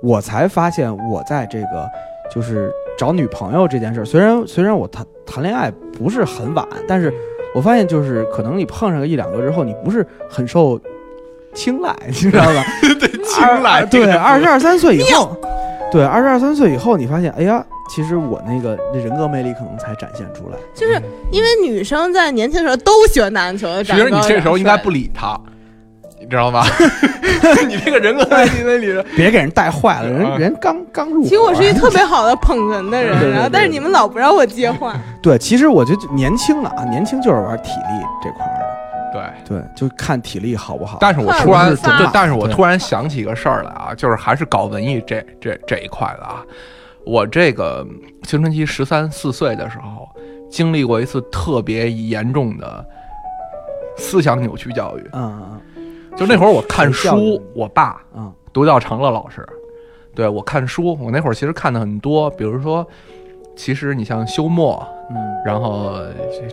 [0.00, 1.88] 我才发现我在这个
[2.30, 7.12] 就是找女朋友这件事儿，虽然虽然我谈谈恋爱不是很晚，但是
[7.54, 10.80] 我发现就是可能你碰上个一两个之后，你不是很受
[11.54, 12.64] 青睐，你知道吧？
[13.00, 13.84] 对，青睐。
[13.86, 15.36] 对，二十二三岁以后，
[15.92, 20.56] 对，二十二三岁以后，你发现，哎呀，其实我那个那人格魅力可能才展现出来。
[20.74, 25.38] 就是因为女生在年轻的时候都喜欢打篮球，其实你这时候应该不理他，
[26.18, 26.64] 你知道吗？
[27.68, 31.28] 你这个人格魅力那里， 别给人带坏了，人啊人刚刚入伙。
[31.28, 34.96] 其实我是一特别好的捧哏的人，对对对然后但是你们老不让我接话。
[35.20, 38.64] 对，其实我觉得年轻了啊，年轻就是玩体力这块儿的。
[39.12, 39.22] 对。
[39.46, 40.96] 对，就看体力好不好。
[41.00, 41.76] 但是我突然，
[42.12, 46.42] 但是我突然想起一个事儿来啊，就是还是搞文艺这这这一块的啊。
[47.04, 47.86] 我这个
[48.22, 50.08] 青春期十三四岁的时候，
[50.50, 52.84] 经历过一次特别严重的
[53.96, 55.08] 思想扭曲教育。
[55.12, 55.84] 嗯嗯
[56.16, 58.32] 就那会儿我看书，我爸嗯。
[58.52, 59.44] 独教长乐老师，
[60.14, 62.86] 对我看书，我那会儿其实看的很多，比如说，
[63.56, 64.80] 其实你像休谟，
[65.10, 65.16] 嗯。
[65.44, 65.92] 然后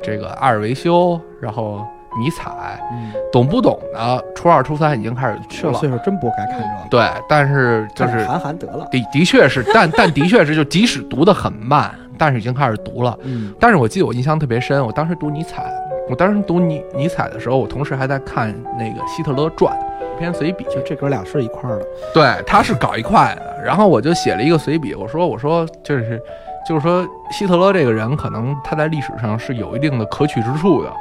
[0.01, 1.85] 这个阿尔维修，然后
[2.19, 2.51] 尼采，
[2.91, 5.89] 嗯，懂不懂的，初二初三已经开始读了岁。
[5.89, 6.89] 数真不该看这个。
[6.89, 8.85] 对，但是就是韩寒得了。
[8.91, 13.17] 的的确是，但 但的确是，就即使读的很慢，但是已经开始读了。
[13.23, 15.71] 嗯但是我记得我印象特别深，我当时读尼采，
[16.09, 19.73] 我当时读尼尼采的时候，我同时还在看那个希特勒传
[20.15, 21.85] 一篇随笔，就这哥俩是一块儿的。
[22.13, 23.63] 对，他是搞一块的。
[23.63, 26.21] 然后我就写了一个随笔，我说我说就是
[26.67, 30.91] 就是说希特勒这个人，可能他在历史上是有一定的可取之处的。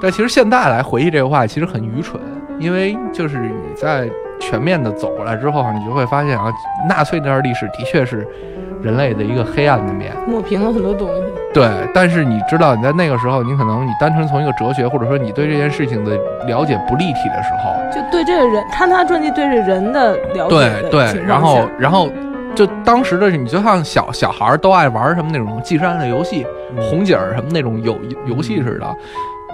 [0.00, 2.20] 但其实现在来回忆这个话，其实很愚蠢，
[2.58, 6.52] 因为就是你在全面的走过来之后，你就会发现啊，
[6.88, 8.26] 纳粹那段历史的确是
[8.82, 10.12] 人类的一个黑暗的面。
[10.26, 11.22] 抹平了很多东西。
[11.54, 22.10] 对，但是你知道，你在那个时候，你可能你单纯从一个哲学，或者说你对这件事情的了解不立体的时候，就对这个人看他传记对这人的了解对对，然后然后
[22.54, 26.46] 就当时的你就像小小孩儿都爱玩什么那种计算类游戏、
[26.78, 28.86] 红警儿什么那种游游戏似的。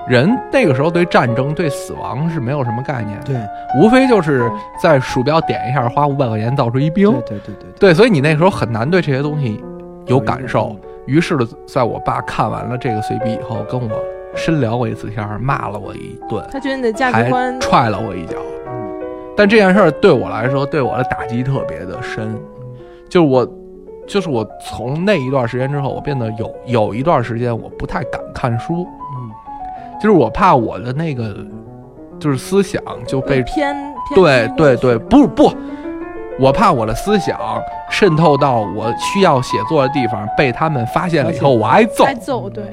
[0.08, 3.36] 人那个时候对战争、对死亡是没有什么概念，对。
[3.78, 4.50] 无非就是
[4.82, 7.10] 在鼠标点一下，花五百块钱造出一兵。
[7.26, 9.62] 对对对对对，所以你那时候很难对这些东西
[10.06, 10.76] 有感受。
[11.06, 13.88] 于是呢，在我爸看完了这个随笔以后，跟我
[14.34, 18.36] 深聊过一次天，骂了我一顿，他觉得你的价值还观踹了我一脚。
[18.66, 18.90] 嗯。
[19.36, 22.38] 但这件事儿对我来说，对我的打击特别的深，
[23.08, 23.48] 就是我，
[24.06, 29.01] 就是我从那一段时间之后，我变得有有一段时间我不太敢看书，嗯
[30.02, 31.36] 就是我怕我的那个
[32.18, 33.72] 就是思想就被偏
[34.08, 35.52] 偏对对对，不不，
[36.40, 37.38] 我怕我的思想
[37.88, 42.04] 渗透到我需要写作的地方，被他们发现了以后，我挨揍。
[42.04, 42.64] 挨，揍，对，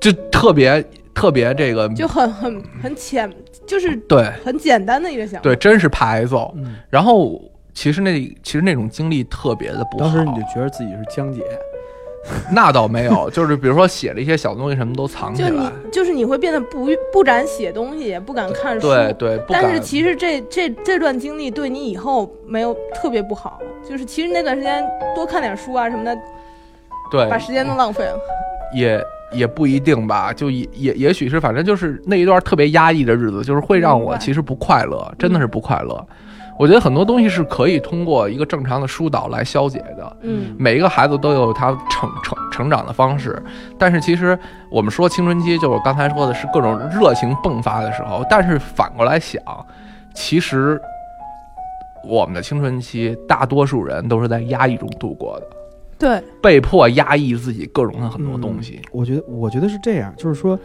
[0.00, 3.32] 就特别特别这个，就很很很浅，
[3.64, 4.28] 就是对。
[4.44, 5.42] 很简单的一个想法。
[5.42, 6.52] 对，真是怕挨揍。
[6.56, 7.40] 嗯，然后
[7.72, 11.40] 其实那其实那种经历特别的不好，当时你就觉得自己是江姐，
[12.52, 18.88] 那倒没有，就是比如说写了一些小东西，什么都藏起就你来，就是你会变得不不敢写东西，也不敢看书。
[18.88, 26.16] 对对，不敢但是其实这这这段经历对你以后没有特别不好，就是其实那段时间多看点书啊什么的，
[27.10, 28.18] 对把时间都浪费了。
[28.74, 29.00] 也
[29.32, 36.06] 也不一定吧，就也也也许是，反正就是那一段特别压抑的日子，就是会让我其实不快乐，真的是不快乐。
[36.58, 40.16] 我觉得很多东西是可以通过一个正常的疏导来消解的。
[40.20, 43.42] 嗯，每一个孩子都有他成成成长的方式，
[43.78, 44.38] 但是其实
[44.70, 49.42] 我们说青春期，就我刚才说的是各种热情迸发的时候，但是反过来想，
[50.14, 50.80] 其实
[52.06, 55.46] 我们的青春期大多数人都是在压抑中度过的，
[55.98, 58.80] 对，被迫压抑自己各种的很多东西。
[58.92, 60.58] 我觉得我觉得是这样，就是说，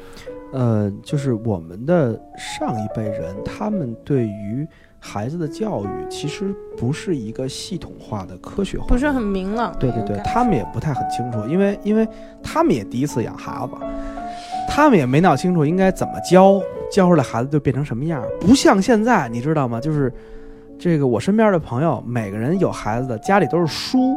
[0.52, 4.68] 呃，就是我们的上一辈人，他们对于
[5.00, 9.74] 孩子的教育其实不是一个系统化的科学化，不是很明朗。
[9.80, 12.08] 对对对，他们也不太很清楚，因为因为
[12.44, 13.74] 他们也第一次养孩子，
[14.68, 19.80] 他们也没闹清楚应该怎么教，教出来孩子就变成什么样，不像现在，你知道吗？
[19.80, 20.14] 就是
[20.78, 24.16] 这个我身边的朋友，每个人有孩子的家里都是书，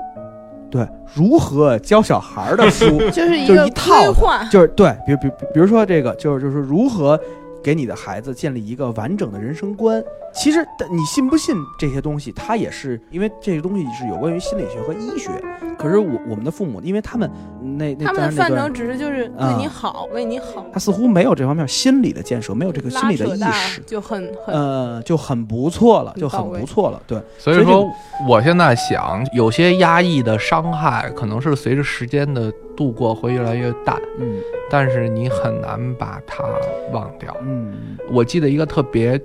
[0.70, 7.18] 对，如何教小孩的书， 就是一就个一套的规划，就是对，比比比比如说这个，就是就是如何
[7.62, 10.02] 给你的孩子建立一个完整的人生观。
[10.34, 15.30] 其实你信不信这些东西，它也是因为这些东西是有关于心理学和医学。
[15.78, 27.02] 可是我我们的父母，因为他们那那他们的范畴只是就是对啊你好，为你好，他似乎没有这方面心理的建设，没有这个心理的意识，就很很呃，就很不错了，就很不错了。
[27.06, 27.90] 对，所以说，
[28.28, 36.44] 我现在想，有些压抑的伤害，可能是随着时间的度过会越来越淡，嗯但是你很难把它
[36.92, 37.34] 忘掉。
[37.42, 39.20] 嗯我记得一个特别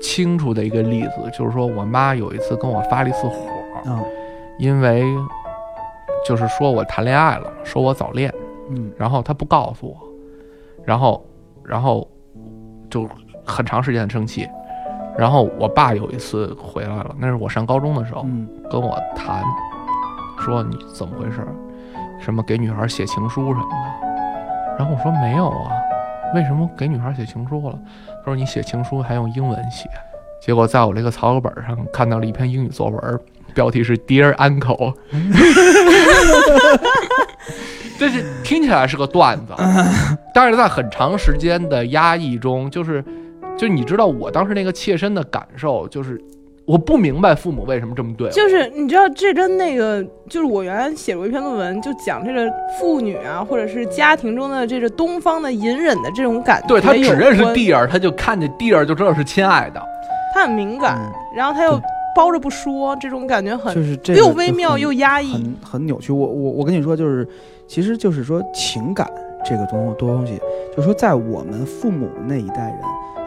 [0.00, 3.36] 清楚的一个例子，就是说我妈有一次跟我发了一次火，
[3.86, 4.04] 嗯
[4.58, 5.04] 因为
[6.26, 8.32] 就是说我谈恋爱了，说我早恋，
[8.70, 9.96] 嗯然后她不告诉我，
[10.84, 11.24] 然后
[11.64, 12.08] 然后
[12.90, 13.08] 就
[13.44, 14.48] 很长时间的生气。
[15.16, 19.42] 然后我爸有一次回来了，那是我上高中的时候，嗯跟我谈，
[20.38, 21.48] 说你怎么回事儿？
[22.28, 24.76] 什么给女孩写情书什么的。
[24.78, 25.72] 然后我说没有啊，
[26.34, 27.78] 为什么给女孩写情书了？
[28.18, 29.88] 他说你写情书还用英文写。
[30.38, 33.20] 结果在我这个草稿本上看到了一篇英语作文，
[33.54, 34.92] 标题是 Dear Uncle，
[37.98, 39.54] 这是听起来是个段子，
[40.34, 43.02] 但是在很长时间的压抑中，就是，
[43.56, 46.22] 就你知道我当时那个切身的感受，就是
[46.68, 52.46] 我不明白父母为什么这么对我，就是你知道，这跟那个就是我原来写过一篇论文，就讲这个
[52.78, 59.82] 妇女啊，或者是家庭中的这个东方的隐忍的这种感觉对他只认识关 Dear，他就看见 Dear 就知道是亲爱的，
[60.34, 61.80] 他很敏感，嗯然后他又
[62.14, 65.32] 包着不说，这种感觉很就是这又微妙又压抑。
[65.32, 66.12] 很很扭曲。
[66.12, 67.26] 我我我跟你说，就是
[67.66, 69.10] 其实就是说情感
[69.42, 70.38] 这个东多东西，
[70.76, 72.80] 就是说在我们父母那一代人，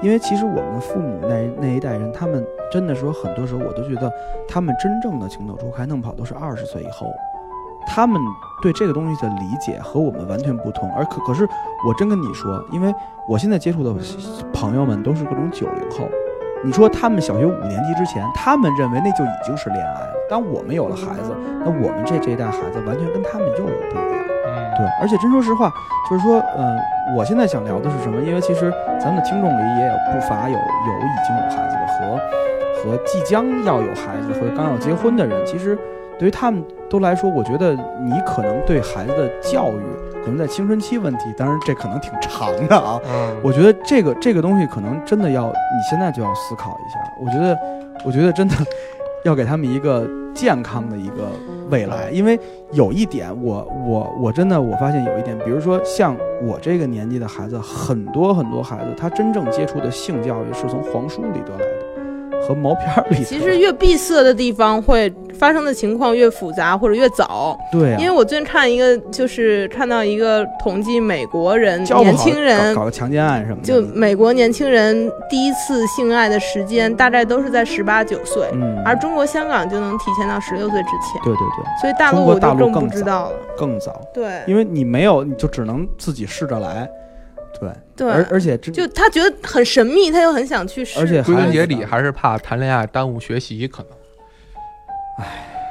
[0.04, 4.12] 因为其实我们父母那那一代人，他们真的说很多时候我都觉得
[4.48, 7.08] 他们真正的情窦初开、弄跑都是二十岁以后。
[7.84, 8.22] 他们
[8.62, 11.48] 对这个东西的理解和我们完全不同，而可可是
[11.86, 12.94] 我真跟你说，因为
[13.28, 13.92] 我现在接触的
[14.54, 16.08] 朋友们都是各种九零后，
[16.64, 20.14] 你说他们小学五年级之前，他们认为那就已经是恋爱了。
[20.30, 24.26] 当我们有了孩子，那我们这这一代孩子完全跟他们又有不一样。
[24.46, 25.68] 嗯，对，而且真说实话，
[26.08, 26.78] 就是说，呃、
[27.18, 28.22] 我现在想聊的是什么？
[28.22, 32.22] 因为其实咱们的听众里也有不乏有有已经有孩子的和
[32.84, 35.46] 和即将要有孩子和刚要结婚的人。
[35.46, 35.78] 其实
[36.20, 37.74] 对于他们都来说，我觉得
[38.04, 39.82] 你可能对孩子的教育，
[40.24, 43.00] 可能在青春期问题，当然这可能挺长的啊。
[43.08, 47.00] 嗯，我觉得这个这个东西可能真的要你现在就要思考一下。
[47.20, 47.58] 我觉得，
[48.06, 48.56] 我觉得真的
[49.24, 51.30] 要给他们一个健康的一个
[51.70, 52.40] 未来，因为
[52.72, 61.81] 有一点，我我我真的我发现有一点，比如说像我这个年纪的孩子，很多很多孩子，他真正接触的性教育是从黄书里得来的，
[62.48, 63.06] 和毛片儿。
[63.26, 67.58] 其实越闭塞的地方，会发生的情况越复杂或者越早。
[67.72, 83.38] 对啊，因为我最近看一个，就是看到一个统计，美国人年轻人搞搞个强奸案什么的，就美国年轻人第一次性爱的时间大概都是在十八九岁，嗯，而中国香港就能提前到十六岁之前，对对对，所以大陆我就更不知道了。
[83.58, 86.90] 更早，对因为你没有，你就只能自己试着来，
[88.02, 91.00] 对，而而且真就他觉得很神秘，他又很想去试。
[91.00, 95.28] 而且归根结底还是怕谈恋爱耽误学习，可能。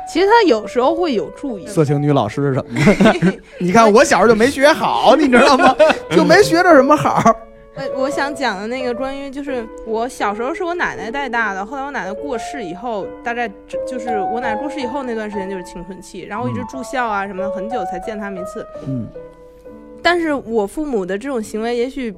[0.08, 1.66] 其实他有时候会有注意。
[1.66, 3.38] 色情女老师什么的。
[3.58, 5.74] 你看我小时候就没学好，你知道吗？
[6.10, 7.20] 就没学着什么好。
[7.74, 13.48] 呃，我想讲的那个关于就是我小时候是我奶奶带大的，后来我奶奶过世以后，大概
[13.88, 18.66] 就是我奶奶过世以后那段时间就是青春期，然后一直住校啊什么的，很久才见他们一次。
[18.86, 19.06] 嗯
[20.02, 22.14] 但是我父母的这种行为，也许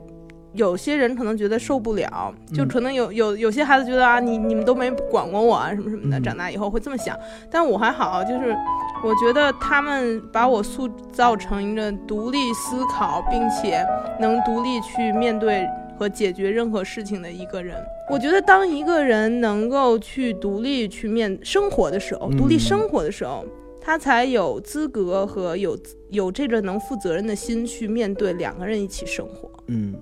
[0.54, 7.16] 有些人可能觉得受不了，就嗯可能有有有些孩子觉得啊，你你们都没管过我啊，什么什么的，嗯长大以后会这么想。
[7.50, 8.54] 但我还好，就是
[9.02, 13.84] 我觉得他们把我塑造成一个独立思考，并且
[14.20, 15.66] 能独立去面对
[15.98, 17.76] 和解决任何事情的一个人。
[18.10, 23.42] 我觉得当一个人能够去独立去面生活的时候，独立嗯生活的时候。
[23.84, 25.76] 他才有资格和有
[26.10, 29.50] 有这个能负责任的心去面对两个人一起生活。
[29.66, 29.94] 嗯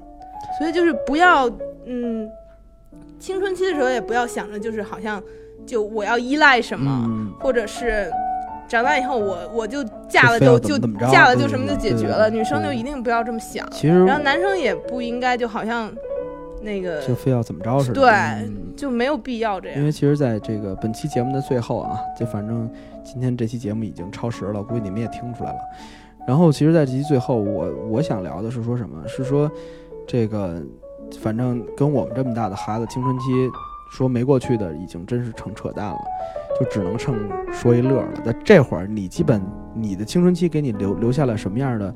[0.58, 1.48] 所以就是不要，
[1.86, 2.28] 嗯，
[3.18, 5.22] 青春期的时候也不要想着就是好像
[5.64, 8.10] 就我要依赖什么，嗯，或者是
[8.68, 10.78] 长大以后我我就嫁了就就
[11.10, 13.68] 嫁了就什么就解决了，女生就一定不要这么想。
[13.70, 15.92] 其实然后男生也不应该就好像
[16.60, 17.94] 那个就非要怎么着似的。
[17.94, 19.78] 对嗯就没有必要这样。
[19.78, 22.70] 因为其实在这个本期节目的最后啊，就反正
[23.04, 25.58] 今天这期节目已经超时了，估计你们也听出来了。
[26.26, 29.06] 然后其实在这期最后，我我想聊的是说什么？
[29.08, 29.50] 是说
[30.06, 30.62] 这个，
[31.18, 33.24] 反正跟我们这么大的孩子，青春期
[33.90, 35.98] 说没过去的，已经真是成扯淡了，
[36.58, 37.16] 就只能剩
[37.52, 38.08] 说一乐了。
[38.24, 39.42] 在这会儿，你基本
[39.74, 41.92] 你的青春期给你留留下了什么样的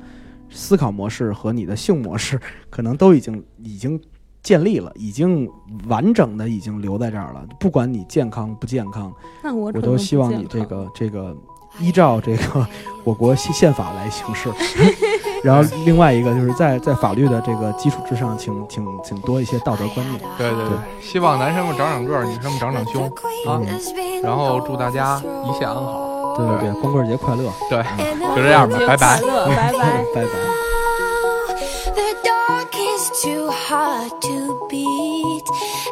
[0.49, 2.39] 思考模式和你的性模式，
[2.69, 3.99] 可能都已经已经
[4.45, 5.49] 建立了，已经
[5.87, 7.43] 完整的已经留在这儿了。
[7.59, 9.11] 不管你健康不健康，
[9.53, 11.35] 我都希望你这个这个
[11.79, 12.67] 依照这个
[13.03, 14.49] 我国宪宪法来行事。
[15.43, 20.21] 然后另外一个就是在在法律的这个基础之上，请请请多一些道德观念。
[20.37, 23.07] 对对对，希望男生们长长个儿，女生们长长胸
[23.47, 23.59] 啊。
[24.23, 26.35] 然后祝大家一切安好。
[26.37, 27.49] 对对对，光棍节快乐！
[27.69, 27.81] 对，
[28.35, 29.21] 就这样吧，拜拜。
[29.47, 30.05] 拜拜。
[30.13, 30.29] 拜拜。
[33.25, 35.47] Too hard to beat,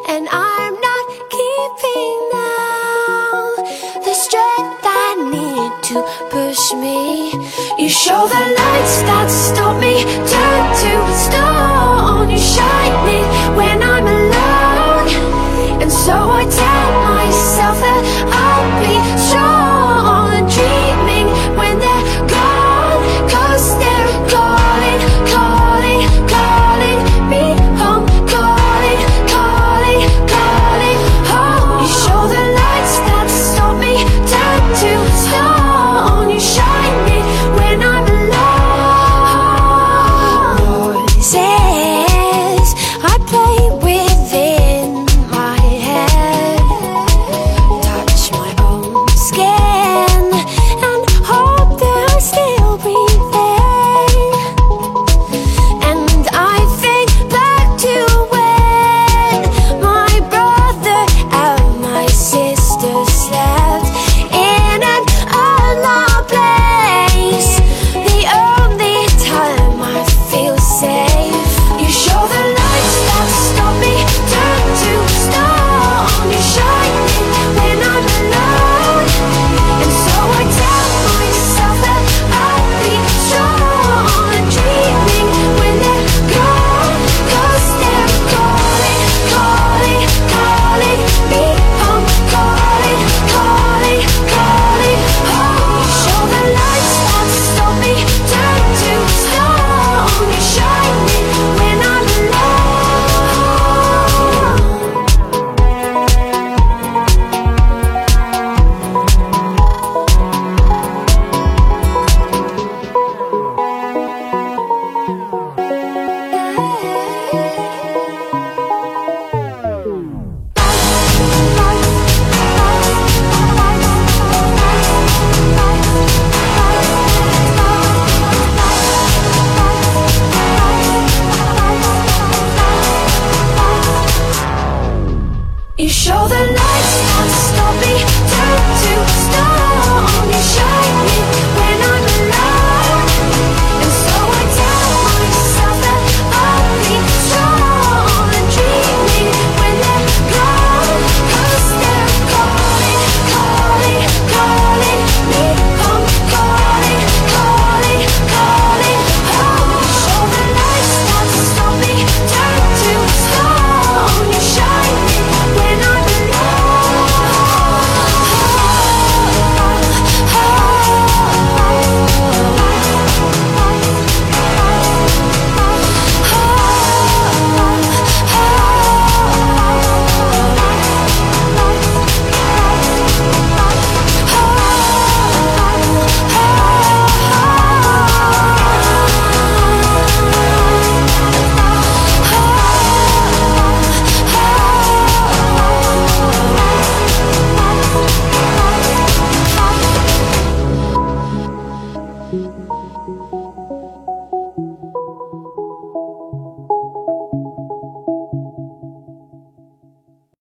[0.08, 1.04] and I'm not
[1.34, 3.56] keeping now
[4.06, 5.96] the strength I need to
[6.30, 7.32] push me.
[7.82, 10.94] You show the lights that stop me, turn to
[11.26, 12.30] stone.
[12.30, 13.18] You shine me
[13.58, 16.73] when I'm alone, and so I tell.